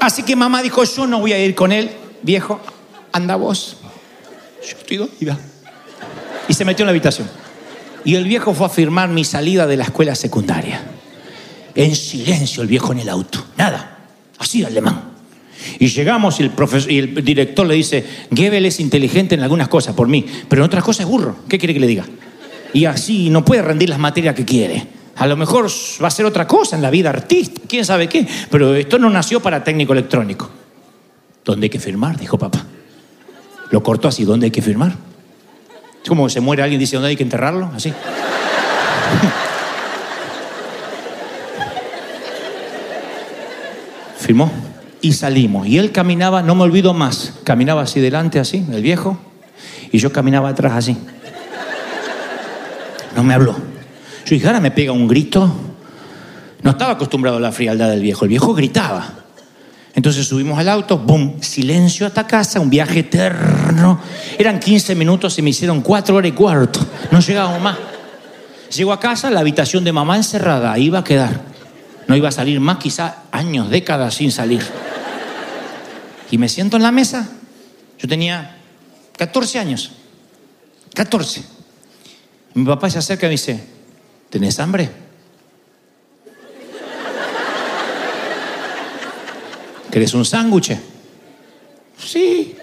Así 0.00 0.22
que 0.22 0.34
mamá 0.34 0.62
dijo, 0.62 0.82
yo 0.82 1.06
no 1.06 1.20
voy 1.20 1.34
a 1.34 1.38
ir 1.38 1.54
con 1.54 1.72
él, 1.72 1.90
viejo, 2.22 2.60
anda 3.12 3.36
vos. 3.36 3.76
Yo 4.62 4.78
estoy 4.78 4.96
dolida. 4.96 5.38
Y 6.48 6.54
se 6.54 6.64
metió 6.64 6.84
en 6.84 6.86
la 6.86 6.90
habitación. 6.92 7.39
Y 8.04 8.14
el 8.14 8.24
viejo 8.24 8.54
fue 8.54 8.66
a 8.66 8.70
firmar 8.70 9.08
mi 9.08 9.24
salida 9.24 9.66
de 9.66 9.76
la 9.76 9.84
escuela 9.84 10.14
secundaria. 10.14 10.82
En 11.74 11.94
silencio 11.94 12.62
el 12.62 12.68
viejo 12.68 12.92
en 12.92 13.00
el 13.00 13.08
auto. 13.08 13.44
Nada. 13.56 13.98
Así 14.38 14.64
alemán. 14.64 15.10
Y 15.78 15.88
llegamos 15.88 16.40
y 16.40 16.44
el, 16.44 16.50
profesor, 16.50 16.90
y 16.90 16.98
el 16.98 17.24
director 17.24 17.66
le 17.66 17.74
dice, 17.74 18.04
Goebbels 18.30 18.66
es 18.66 18.80
inteligente 18.80 19.34
en 19.34 19.42
algunas 19.42 19.68
cosas 19.68 19.94
por 19.94 20.08
mí, 20.08 20.24
pero 20.48 20.62
en 20.62 20.66
otras 20.66 20.82
cosas 20.82 21.04
es 21.04 21.10
burro. 21.10 21.36
¿Qué 21.48 21.58
quiere 21.58 21.74
que 21.74 21.80
le 21.80 21.86
diga? 21.86 22.06
Y 22.72 22.86
así 22.86 23.30
no 23.30 23.44
puede 23.44 23.62
rendir 23.62 23.88
las 23.88 23.98
materias 23.98 24.34
que 24.34 24.44
quiere. 24.44 24.86
A 25.16 25.26
lo 25.26 25.36
mejor 25.36 25.68
va 26.02 26.08
a 26.08 26.10
ser 26.10 26.24
otra 26.24 26.46
cosa 26.46 26.76
en 26.76 26.82
la 26.82 26.90
vida 26.90 27.10
artista, 27.10 27.60
quién 27.68 27.84
sabe 27.84 28.08
qué. 28.08 28.26
Pero 28.50 28.74
esto 28.74 28.98
no 28.98 29.10
nació 29.10 29.40
para 29.40 29.62
técnico 29.62 29.92
electrónico. 29.92 30.50
¿Dónde 31.44 31.66
hay 31.66 31.70
que 31.70 31.80
firmar? 31.80 32.18
Dijo 32.18 32.38
papá. 32.38 32.64
Lo 33.70 33.82
cortó 33.82 34.08
así, 34.08 34.24
¿dónde 34.24 34.46
hay 34.46 34.50
que 34.50 34.62
firmar? 34.62 35.09
Es 36.02 36.08
como 36.08 36.28
se 36.28 36.40
muere 36.40 36.62
alguien 36.62 36.80
y 36.80 36.84
dice, 36.84 36.96
¿dónde 36.96 37.10
hay 37.10 37.16
que 37.16 37.22
enterrarlo? 37.22 37.70
Así. 37.74 37.92
Firmó 44.18 44.50
y 45.00 45.12
salimos. 45.12 45.66
Y 45.66 45.78
él 45.78 45.92
caminaba, 45.92 46.42
no 46.42 46.54
me 46.54 46.62
olvido 46.62 46.94
más, 46.94 47.34
caminaba 47.44 47.82
así 47.82 48.00
delante, 48.00 48.38
así, 48.38 48.64
el 48.72 48.82
viejo, 48.82 49.18
y 49.92 49.98
yo 49.98 50.12
caminaba 50.12 50.48
atrás 50.50 50.72
así. 50.74 50.96
No 53.16 53.24
me 53.24 53.34
habló. 53.34 53.52
Yo 53.52 54.34
dije, 54.34 54.46
ahora 54.46 54.60
me 54.60 54.70
pega 54.70 54.92
un 54.92 55.08
grito. 55.08 55.52
No 56.62 56.70
estaba 56.72 56.92
acostumbrado 56.92 57.38
a 57.38 57.40
la 57.40 57.52
frialdad 57.52 57.90
del 57.90 58.02
viejo, 58.02 58.24
el 58.24 58.28
viejo 58.28 58.54
gritaba. 58.54 59.14
Entonces 59.94 60.26
subimos 60.26 60.58
al 60.58 60.68
auto, 60.68 60.98
¡boom! 60.98 61.42
Silencio 61.42 62.06
hasta 62.06 62.26
casa, 62.26 62.60
un 62.60 62.70
viaje 62.70 63.00
eterno. 63.00 64.00
Eran 64.38 64.60
15 64.60 64.94
minutos 64.94 65.38
y 65.38 65.42
me 65.42 65.50
hicieron 65.50 65.80
4 65.80 66.14
horas 66.14 66.28
y 66.28 66.32
cuarto. 66.32 66.80
No 67.10 67.20
llegábamos 67.20 67.60
más. 67.60 67.76
Llego 68.74 68.92
a 68.92 69.00
casa, 69.00 69.30
la 69.30 69.40
habitación 69.40 69.82
de 69.82 69.92
mamá 69.92 70.16
encerrada, 70.16 70.78
iba 70.78 71.00
a 71.00 71.04
quedar. 71.04 71.40
No 72.06 72.16
iba 72.16 72.28
a 72.28 72.32
salir 72.32 72.60
más, 72.60 72.78
quizá 72.78 73.24
años, 73.32 73.68
décadas 73.68 74.14
sin 74.14 74.30
salir. 74.30 74.62
Y 76.30 76.38
me 76.38 76.48
siento 76.48 76.76
en 76.76 76.84
la 76.84 76.92
mesa. 76.92 77.28
Yo 77.98 78.08
tenía 78.08 78.56
14 79.16 79.58
años. 79.58 79.90
14. 80.94 81.42
Mi 82.54 82.64
papá 82.64 82.90
se 82.90 82.98
acerca 82.98 83.26
y 83.26 83.28
me 83.28 83.32
dice, 83.32 83.64
¿tenés 84.28 84.58
hambre? 84.60 84.90
¿Querés 89.90 90.14
un 90.14 90.24
sándwich? 90.24 90.76
Sí. 91.98 92.56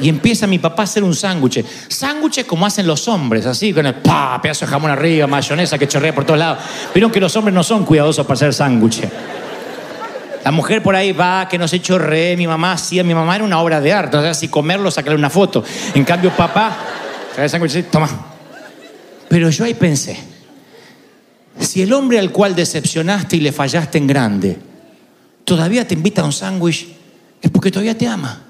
Y 0.00 0.08
empieza 0.08 0.46
mi 0.46 0.58
papá 0.58 0.82
a 0.82 0.84
hacer 0.84 1.04
un 1.04 1.14
sándwich. 1.14 1.64
Sándwiches 1.88 2.44
como 2.44 2.66
hacen 2.66 2.86
los 2.86 3.06
hombres, 3.08 3.46
así, 3.46 3.72
con 3.72 3.86
el 3.86 3.94
pa, 3.94 4.40
pedazo 4.42 4.64
de 4.64 4.70
jamón 4.70 4.90
arriba, 4.90 5.26
mayonesa 5.26 5.78
que 5.78 5.86
chorrea 5.86 6.14
por 6.14 6.24
todos 6.24 6.38
lados. 6.38 6.64
Vieron 6.94 7.10
que 7.12 7.20
los 7.20 7.34
hombres 7.36 7.54
no 7.54 7.62
son 7.62 7.84
cuidadosos 7.84 8.26
para 8.26 8.34
hacer 8.34 8.54
sándwiches. 8.54 9.10
La 10.44 10.50
mujer 10.50 10.82
por 10.82 10.96
ahí 10.96 11.12
va, 11.12 11.46
que 11.48 11.56
no 11.56 11.68
se 11.68 11.80
chorree, 11.80 12.36
mi 12.36 12.48
mamá 12.48 12.72
hacía, 12.72 13.04
mi 13.04 13.14
mamá 13.14 13.36
era 13.36 13.44
una 13.44 13.60
obra 13.60 13.80
de 13.80 13.92
arte, 13.92 14.16
o 14.16 14.22
sea, 14.22 14.34
si 14.34 14.48
comerlo, 14.48 14.90
sacarle 14.90 15.18
una 15.18 15.30
foto. 15.30 15.62
En 15.94 16.02
cambio, 16.02 16.30
papá, 16.30 16.76
trae 17.36 17.46
el 17.46 17.84
toma. 17.84 18.08
Pero 19.28 19.50
yo 19.50 19.64
ahí 19.64 19.74
pensé, 19.74 20.18
si 21.60 21.82
el 21.82 21.92
hombre 21.92 22.18
al 22.18 22.32
cual 22.32 22.56
decepcionaste 22.56 23.36
y 23.36 23.40
le 23.40 23.52
fallaste 23.52 23.98
en 23.98 24.06
grande, 24.08 24.58
todavía 25.44 25.86
te 25.86 25.94
invita 25.94 26.22
a 26.22 26.24
un 26.24 26.32
sándwich, 26.32 26.88
es 27.40 27.50
porque 27.50 27.70
todavía 27.70 27.96
te 27.96 28.06
ama. 28.06 28.42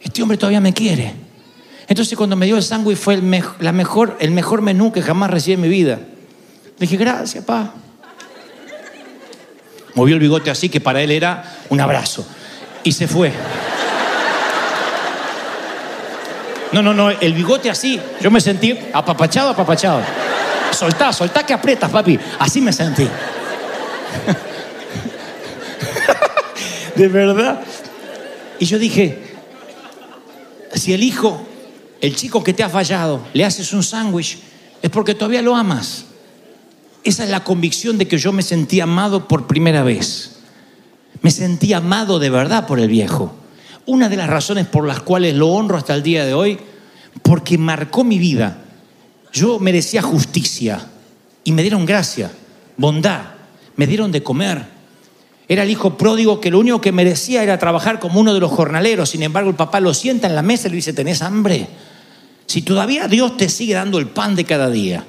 Este 0.00 0.22
hombre 0.22 0.36
todavía 0.36 0.60
me 0.60 0.72
quiere. 0.72 1.14
Entonces 1.88 2.16
cuando 2.16 2.36
me 2.36 2.46
dio 2.46 2.56
el 2.56 2.62
sándwich 2.62 2.96
fue 2.98 3.14
el, 3.14 3.44
la 3.60 3.72
mejor, 3.72 4.16
el 4.20 4.30
mejor 4.30 4.62
menú 4.62 4.92
que 4.92 5.02
jamás 5.02 5.30
recibí 5.30 5.54
en 5.54 5.60
mi 5.60 5.68
vida. 5.68 5.96
Le 5.96 6.86
dije, 6.86 6.96
gracias, 6.96 7.44
pa. 7.44 7.74
Movió 9.94 10.14
el 10.14 10.20
bigote 10.20 10.50
así 10.50 10.68
que 10.68 10.80
para 10.80 11.02
él 11.02 11.10
era 11.10 11.58
un 11.68 11.80
abrazo. 11.80 12.26
Y 12.82 12.92
se 12.92 13.06
fue. 13.06 13.32
No, 16.72 16.82
no, 16.82 16.94
no, 16.94 17.10
el 17.10 17.34
bigote 17.34 17.70
así. 17.70 18.00
Yo 18.20 18.30
me 18.30 18.40
sentí 18.40 18.76
apapachado, 18.92 19.50
apapachado. 19.50 20.00
Soltá, 20.72 21.12
soltá 21.12 21.44
que 21.44 21.52
aprietas, 21.52 21.90
papi. 21.90 22.18
Así 22.38 22.60
me 22.62 22.72
sentí. 22.72 23.06
De 26.96 27.08
verdad. 27.08 27.60
Y 28.58 28.66
yo 28.66 28.78
dije, 28.78 29.18
si 30.74 30.92
el 30.92 31.02
hijo, 31.02 31.44
el 32.00 32.14
chico 32.16 32.42
que 32.42 32.52
te 32.52 32.62
ha 32.62 32.68
fallado, 32.68 33.20
le 33.32 33.44
haces 33.44 33.72
un 33.72 33.82
sándwich, 33.82 34.38
es 34.80 34.90
porque 34.90 35.14
todavía 35.14 35.42
lo 35.42 35.54
amas. 35.54 36.06
Esa 37.04 37.24
es 37.24 37.30
la 37.30 37.44
convicción 37.44 37.98
de 37.98 38.06
que 38.06 38.18
yo 38.18 38.32
me 38.32 38.42
sentí 38.42 38.80
amado 38.80 39.26
por 39.26 39.46
primera 39.46 39.82
vez. 39.82 40.36
Me 41.20 41.30
sentí 41.30 41.72
amado 41.72 42.18
de 42.18 42.30
verdad 42.30 42.66
por 42.66 42.78
el 42.78 42.88
viejo. 42.88 43.34
Una 43.86 44.08
de 44.08 44.16
las 44.16 44.28
razones 44.28 44.66
por 44.66 44.86
las 44.86 45.00
cuales 45.00 45.34
lo 45.34 45.48
honro 45.48 45.76
hasta 45.76 45.94
el 45.94 46.02
día 46.02 46.24
de 46.24 46.34
hoy, 46.34 46.58
porque 47.22 47.58
marcó 47.58 48.04
mi 48.04 48.18
vida. 48.18 48.58
Yo 49.32 49.58
merecía 49.58 50.02
justicia 50.02 50.86
y 51.42 51.52
me 51.52 51.62
dieron 51.62 51.86
gracia, 51.86 52.30
bondad, 52.76 53.22
me 53.76 53.86
dieron 53.86 54.12
de 54.12 54.22
comer. 54.22 54.71
Era 55.52 55.64
el 55.64 55.70
hijo 55.70 55.98
pródigo 55.98 56.40
que 56.40 56.50
lo 56.50 56.60
único 56.60 56.80
que 56.80 56.92
merecía 56.92 57.42
era 57.42 57.58
trabajar 57.58 58.00
como 58.00 58.18
uno 58.18 58.32
de 58.32 58.40
los 58.40 58.50
jornaleros. 58.50 59.10
Sin 59.10 59.22
embargo, 59.22 59.50
el 59.50 59.54
papá 59.54 59.80
lo 59.80 59.92
sienta 59.92 60.26
en 60.26 60.34
la 60.34 60.40
mesa 60.40 60.66
y 60.66 60.70
le 60.70 60.76
dice, 60.76 60.94
¿tenés 60.94 61.20
hambre? 61.20 61.66
Si 62.46 62.62
todavía 62.62 63.06
Dios 63.06 63.36
te 63.36 63.50
sigue 63.50 63.74
dando 63.74 63.98
el 63.98 64.06
pan 64.06 64.34
de 64.34 64.46
cada 64.46 64.70
día, 64.70 65.04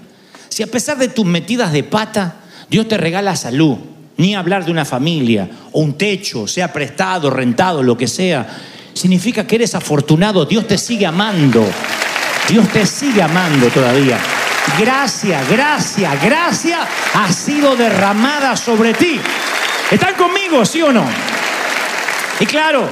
si 0.50 0.62
a 0.62 0.68
pesar 0.68 0.98
de 0.98 1.08
tus 1.08 1.26
metidas 1.26 1.72
de 1.72 1.86
pata, 1.86 2.42
Dios 2.70 2.90
te 2.90 2.98
regala 2.98 3.38
salud, 3.38 3.78
ni 4.18 4.36
hablar 4.36 4.66
de 4.66 4.72
una 4.72 4.84
familia 4.84 5.50
o 5.72 5.80
un 5.80 5.94
techo, 5.94 6.46
sea 6.46 6.74
prestado, 6.74 7.30
rentado, 7.30 7.82
lo 7.82 7.96
que 7.96 8.10
sea, 8.10 8.46
significa 8.94 9.48
que 9.48 9.56
eres 9.56 9.76
afortunado, 9.76 10.44
Dios 10.44 10.68
te 10.68 10.78
sigue 10.78 11.06
amando, 11.06 11.66
Dios 12.50 12.68
te 12.68 12.86
sigue 12.86 13.22
amando 13.22 13.68
todavía. 13.68 14.20
Gracia, 14.78 15.42
gracia, 15.50 16.16
gracia 16.22 16.80
ha 17.14 17.32
sido 17.32 17.78
derramada 17.78 18.58
sobre 18.58 18.94
ti. 18.94 19.22
¿Están 19.94 20.16
conmigo, 20.16 20.66
sí 20.66 20.82
o 20.82 20.92
no? 20.92 21.06
Y 22.40 22.48
claro, 22.48 22.90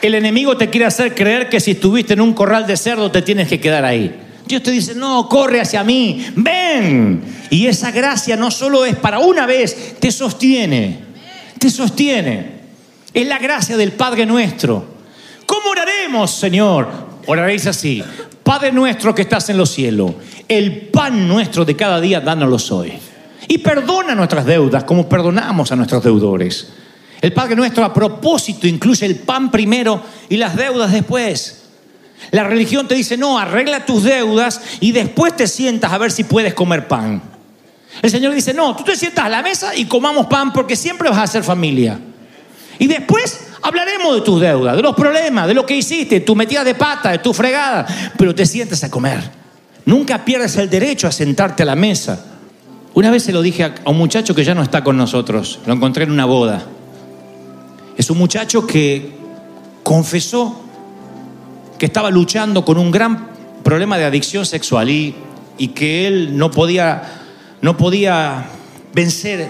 el 0.00 0.14
enemigo 0.14 0.56
te 0.56 0.70
quiere 0.70 0.86
hacer 0.86 1.16
creer 1.16 1.48
que 1.48 1.58
si 1.58 1.72
estuviste 1.72 2.12
en 2.12 2.20
un 2.20 2.32
corral 2.32 2.64
de 2.64 2.76
cerdo 2.76 3.10
te 3.10 3.22
tienes 3.22 3.48
que 3.48 3.58
quedar 3.58 3.84
ahí. 3.84 4.14
Dios 4.46 4.62
te 4.62 4.70
dice, 4.70 4.94
no, 4.94 5.28
corre 5.28 5.60
hacia 5.60 5.82
mí, 5.82 6.26
ven. 6.36 7.24
Y 7.50 7.66
esa 7.66 7.90
gracia 7.90 8.36
no 8.36 8.52
solo 8.52 8.84
es 8.84 8.94
para 8.94 9.18
una 9.18 9.46
vez, 9.46 9.96
te 9.98 10.12
sostiene, 10.12 11.00
te 11.58 11.68
sostiene. 11.68 12.52
Es 13.12 13.26
la 13.26 13.40
gracia 13.40 13.76
del 13.76 13.90
Padre 13.94 14.26
nuestro. 14.26 14.86
¿Cómo 15.44 15.70
oraremos, 15.70 16.30
Señor? 16.30 16.88
Oraréis 17.26 17.66
así. 17.66 18.00
Padre 18.44 18.70
nuestro 18.70 19.12
que 19.12 19.22
estás 19.22 19.50
en 19.50 19.56
los 19.56 19.70
cielos, 19.70 20.12
el 20.46 20.82
pan 20.92 21.26
nuestro 21.26 21.64
de 21.64 21.74
cada 21.74 22.00
día, 22.00 22.20
dánoslo 22.20 22.76
hoy. 22.76 22.92
Y 23.48 23.58
perdona 23.58 24.14
nuestras 24.14 24.46
deudas 24.46 24.84
como 24.84 25.08
perdonamos 25.08 25.70
a 25.70 25.76
nuestros 25.76 26.02
deudores. 26.02 26.68
El 27.20 27.32
Padre 27.32 27.56
nuestro 27.56 27.84
a 27.84 27.92
propósito 27.92 28.66
incluye 28.66 29.06
el 29.06 29.16
pan 29.16 29.50
primero 29.50 30.02
y 30.28 30.36
las 30.36 30.56
deudas 30.56 30.92
después. 30.92 31.62
La 32.30 32.44
religión 32.44 32.88
te 32.88 32.94
dice, 32.94 33.16
no, 33.16 33.38
arregla 33.38 33.86
tus 33.86 34.02
deudas 34.02 34.60
y 34.80 34.92
después 34.92 35.36
te 35.36 35.46
sientas 35.46 35.92
a 35.92 35.98
ver 35.98 36.10
si 36.10 36.24
puedes 36.24 36.54
comer 36.54 36.88
pan. 36.88 37.22
El 38.02 38.10
Señor 38.10 38.34
dice, 38.34 38.52
no, 38.52 38.74
tú 38.74 38.82
te 38.84 38.96
sientas 38.96 39.26
a 39.26 39.28
la 39.28 39.42
mesa 39.42 39.74
y 39.74 39.86
comamos 39.86 40.26
pan 40.26 40.52
porque 40.52 40.76
siempre 40.76 41.08
vas 41.08 41.18
a 41.18 41.26
ser 41.26 41.44
familia. 41.44 41.98
Y 42.78 42.86
después 42.86 43.48
hablaremos 43.62 44.16
de 44.16 44.20
tus 44.22 44.40
deudas, 44.40 44.76
de 44.76 44.82
los 44.82 44.94
problemas, 44.94 45.46
de 45.46 45.54
lo 45.54 45.64
que 45.64 45.76
hiciste, 45.76 46.20
tu 46.20 46.34
metida 46.34 46.64
de 46.64 46.74
pata, 46.74 47.10
de 47.10 47.18
tu 47.18 47.32
fregada, 47.32 47.86
pero 48.18 48.34
te 48.34 48.44
sientes 48.46 48.82
a 48.84 48.90
comer. 48.90 49.22
Nunca 49.86 50.24
pierdas 50.24 50.56
el 50.56 50.68
derecho 50.68 51.06
a 51.06 51.12
sentarte 51.12 51.62
a 51.62 51.66
la 51.66 51.76
mesa. 51.76 52.33
Una 52.94 53.10
vez 53.10 53.24
se 53.24 53.32
lo 53.32 53.42
dije 53.42 53.64
a 53.64 53.74
un 53.90 53.98
muchacho 53.98 54.36
que 54.36 54.44
ya 54.44 54.54
no 54.54 54.62
está 54.62 54.84
con 54.84 54.96
nosotros, 54.96 55.58
lo 55.66 55.72
encontré 55.72 56.04
en 56.04 56.12
una 56.12 56.26
boda. 56.26 56.64
Es 57.96 58.08
un 58.08 58.18
muchacho 58.18 58.66
que 58.66 59.12
confesó 59.82 60.60
que 61.76 61.86
estaba 61.86 62.10
luchando 62.10 62.64
con 62.64 62.78
un 62.78 62.92
gran 62.92 63.28
problema 63.64 63.98
de 63.98 64.04
adicción 64.04 64.46
sexual 64.46 64.90
y, 64.90 65.14
que 65.74 66.06
él 66.06 66.36
no 66.36 66.52
podía, 66.52 67.02
no 67.62 67.76
podía 67.76 68.46
vencer 68.92 69.48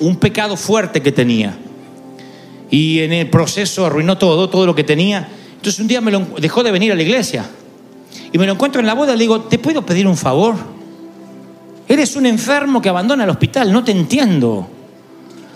un 0.00 0.16
pecado 0.16 0.56
fuerte 0.58 1.00
que 1.00 1.12
tenía. 1.12 1.56
Y 2.70 3.00
en 3.00 3.12
el 3.12 3.30
proceso 3.30 3.86
arruinó 3.86 4.18
todo, 4.18 4.50
todo 4.50 4.66
lo 4.66 4.74
que 4.74 4.84
tenía. 4.84 5.28
Entonces 5.56 5.80
un 5.80 5.88
día 5.88 6.02
me 6.02 6.10
lo, 6.10 6.26
dejó 6.38 6.62
de 6.62 6.70
venir 6.70 6.92
a 6.92 6.94
la 6.94 7.02
iglesia. 7.02 7.46
Y 8.32 8.38
me 8.38 8.46
lo 8.46 8.52
encuentro 8.52 8.80
en 8.80 8.86
la 8.86 8.94
boda 8.94 9.14
y 9.14 9.16
le 9.16 9.22
digo, 9.22 9.40
¿te 9.42 9.58
puedo 9.58 9.84
pedir 9.86 10.06
un 10.06 10.16
favor? 10.16 10.56
Eres 11.92 12.16
un 12.16 12.24
enfermo 12.24 12.80
que 12.80 12.88
abandona 12.88 13.24
el 13.24 13.28
hospital, 13.28 13.70
no 13.70 13.84
te 13.84 13.92
entiendo. 13.92 14.66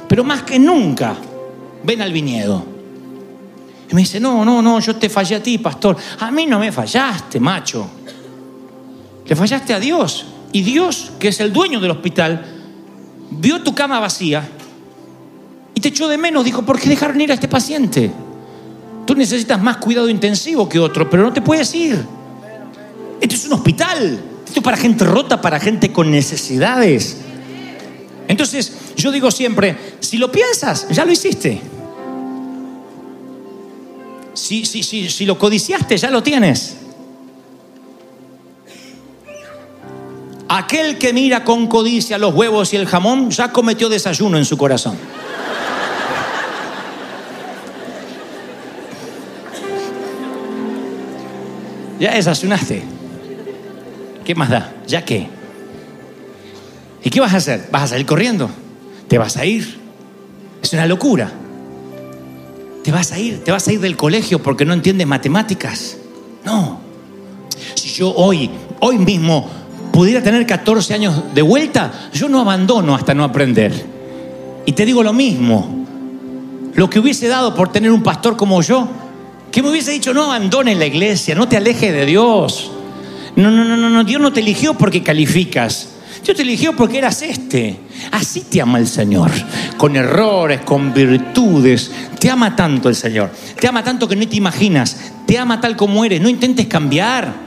Pero 0.06 0.22
más 0.22 0.42
que 0.42 0.58
nunca, 0.58 1.16
ven 1.82 2.02
al 2.02 2.12
viñedo. 2.12 2.62
Y 3.90 3.94
me 3.94 4.02
dice, 4.02 4.20
no, 4.20 4.44
no, 4.44 4.60
no, 4.60 4.78
yo 4.80 4.96
te 4.96 5.08
fallé 5.08 5.36
a 5.36 5.42
ti, 5.42 5.56
pastor. 5.56 5.96
A 6.20 6.30
mí 6.30 6.44
no 6.44 6.58
me 6.58 6.70
fallaste, 6.70 7.40
macho. 7.40 7.88
Le 9.24 9.34
fallaste 9.34 9.72
a 9.72 9.80
Dios. 9.80 10.26
Y 10.52 10.60
Dios, 10.60 11.12
que 11.18 11.28
es 11.28 11.40
el 11.40 11.54
dueño 11.54 11.80
del 11.80 11.92
hospital, 11.92 12.44
vio 13.30 13.62
tu 13.62 13.74
cama 13.74 13.98
vacía 13.98 14.46
y 15.72 15.80
te 15.80 15.88
echó 15.88 16.06
de 16.06 16.18
menos. 16.18 16.44
Dijo, 16.44 16.66
¿por 16.66 16.78
qué 16.78 16.90
dejaron 16.90 17.18
ir 17.18 17.30
a 17.30 17.34
este 17.34 17.48
paciente? 17.48 18.12
Tú 19.06 19.14
necesitas 19.14 19.62
más 19.62 19.78
cuidado 19.78 20.10
intensivo 20.10 20.68
que 20.68 20.78
otro, 20.78 21.08
pero 21.08 21.22
no 21.22 21.32
te 21.32 21.40
puedes 21.40 21.74
ir. 21.74 22.04
Esto 23.22 23.34
es 23.34 23.46
un 23.46 23.54
hospital. 23.54 24.35
Para 24.62 24.76
gente 24.76 25.04
rota, 25.04 25.40
para 25.40 25.60
gente 25.60 25.92
con 25.92 26.10
necesidades. 26.10 27.18
Entonces, 28.28 28.72
yo 28.96 29.12
digo 29.12 29.30
siempre, 29.30 29.76
si 30.00 30.18
lo 30.18 30.32
piensas, 30.32 30.88
ya 30.90 31.04
lo 31.04 31.12
hiciste. 31.12 31.60
Si, 34.34 34.64
si, 34.64 34.82
si, 34.82 35.08
si 35.08 35.24
lo 35.24 35.38
codiciaste, 35.38 35.96
ya 35.96 36.10
lo 36.10 36.22
tienes. 36.22 36.76
Aquel 40.48 40.98
que 40.98 41.12
mira 41.12 41.44
con 41.44 41.66
codicia 41.66 42.18
los 42.18 42.34
huevos 42.34 42.72
y 42.72 42.76
el 42.76 42.86
jamón 42.86 43.30
ya 43.30 43.52
cometió 43.52 43.88
desayuno 43.88 44.38
en 44.38 44.44
su 44.44 44.56
corazón. 44.56 44.96
Ya 51.98 52.14
desayunaste. 52.14 52.95
¿Qué 54.26 54.34
más 54.34 54.50
da? 54.50 54.74
¿Ya 54.88 55.04
qué? 55.04 55.28
¿Y 57.04 57.10
qué 57.10 57.20
vas 57.20 57.32
a 57.32 57.36
hacer? 57.36 57.68
¿Vas 57.70 57.84
a 57.84 57.86
salir 57.86 58.04
corriendo? 58.04 58.50
¿Te 59.06 59.18
vas 59.18 59.36
a 59.36 59.44
ir? 59.44 59.78
Es 60.60 60.72
una 60.72 60.84
locura. 60.84 61.30
¿Te 62.82 62.90
vas 62.90 63.12
a 63.12 63.20
ir? 63.20 63.44
¿Te 63.44 63.52
vas 63.52 63.68
a 63.68 63.72
ir 63.72 63.80
del 63.80 63.96
colegio 63.96 64.42
porque 64.42 64.64
no 64.64 64.74
entiendes 64.74 65.06
matemáticas? 65.06 65.98
No. 66.44 66.80
Si 67.76 67.90
yo 67.90 68.12
hoy, 68.16 68.50
hoy 68.80 68.98
mismo, 68.98 69.48
pudiera 69.92 70.20
tener 70.20 70.44
14 70.44 70.94
años 70.94 71.22
de 71.32 71.42
vuelta, 71.42 72.10
yo 72.12 72.28
no 72.28 72.40
abandono 72.40 72.96
hasta 72.96 73.14
no 73.14 73.22
aprender. 73.22 73.72
Y 74.64 74.72
te 74.72 74.84
digo 74.84 75.04
lo 75.04 75.12
mismo. 75.12 75.86
Lo 76.74 76.90
que 76.90 76.98
hubiese 76.98 77.28
dado 77.28 77.54
por 77.54 77.70
tener 77.70 77.92
un 77.92 78.02
pastor 78.02 78.36
como 78.36 78.60
yo, 78.60 78.88
que 79.52 79.62
me 79.62 79.70
hubiese 79.70 79.92
dicho, 79.92 80.12
no 80.12 80.24
abandones 80.24 80.76
la 80.78 80.86
iglesia, 80.86 81.36
no 81.36 81.46
te 81.46 81.56
alejes 81.56 81.92
de 81.92 82.06
Dios. 82.06 82.72
No, 83.36 83.50
no, 83.50 83.64
no, 83.64 83.76
no, 83.76 84.04
Dios 84.04 84.20
no 84.20 84.32
te 84.32 84.40
eligió 84.40 84.74
porque 84.74 85.02
calificas. 85.02 85.90
Dios 86.24 86.36
te 86.36 86.42
eligió 86.42 86.74
porque 86.74 86.98
eras 86.98 87.22
este. 87.22 87.76
Así 88.10 88.40
te 88.40 88.60
ama 88.60 88.78
el 88.78 88.88
Señor. 88.88 89.30
Con 89.76 89.94
errores, 89.94 90.62
con 90.62 90.92
virtudes. 90.92 91.90
Te 92.18 92.30
ama 92.30 92.56
tanto 92.56 92.88
el 92.88 92.96
Señor. 92.96 93.30
Te 93.60 93.68
ama 93.68 93.84
tanto 93.84 94.08
que 94.08 94.16
no 94.16 94.26
te 94.26 94.36
imaginas. 94.36 94.96
Te 95.26 95.38
ama 95.38 95.60
tal 95.60 95.76
como 95.76 96.04
eres. 96.04 96.20
No 96.20 96.28
intentes 96.28 96.66
cambiar. 96.66 97.46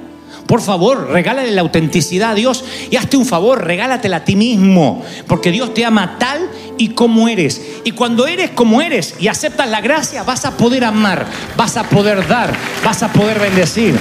Por 0.49 0.61
favor, 0.61 1.09
regálale 1.11 1.51
la 1.51 1.61
autenticidad 1.61 2.31
a 2.31 2.33
Dios 2.33 2.63
y 2.89 2.95
hazte 2.95 3.17
un 3.17 3.25
favor, 3.27 3.65
regálatela 3.65 4.17
a 4.17 4.23
ti 4.25 4.35
mismo, 4.35 5.05
porque 5.27 5.51
Dios 5.51 5.75
te 5.75 5.85
ama 5.85 6.17
tal 6.17 6.49
y 6.75 6.89
como 6.95 7.27
eres. 7.27 7.61
Y 7.83 7.91
cuando 7.91 8.25
eres 8.25 8.49
como 8.49 8.81
eres 8.81 9.13
y 9.19 9.27
aceptas 9.27 9.69
la 9.69 9.79
gracia, 9.79 10.23
vas 10.23 10.45
a 10.45 10.57
poder 10.57 10.85
amar, 10.85 11.27
vas 11.55 11.77
a 11.77 11.83
poder 11.83 12.27
dar, 12.27 12.51
vas 12.83 13.03
a 13.03 13.13
poder 13.13 13.39
bendecir. 13.39 13.95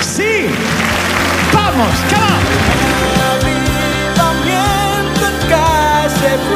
Sí, 0.00 0.46
vamos, 1.78 2.00
come 2.10 2.22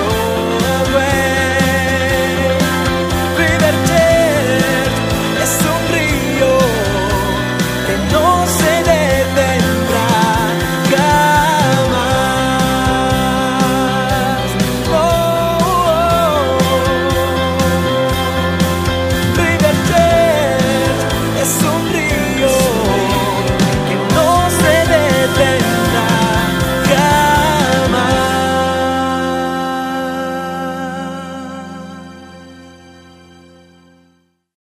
on. 0.07 0.12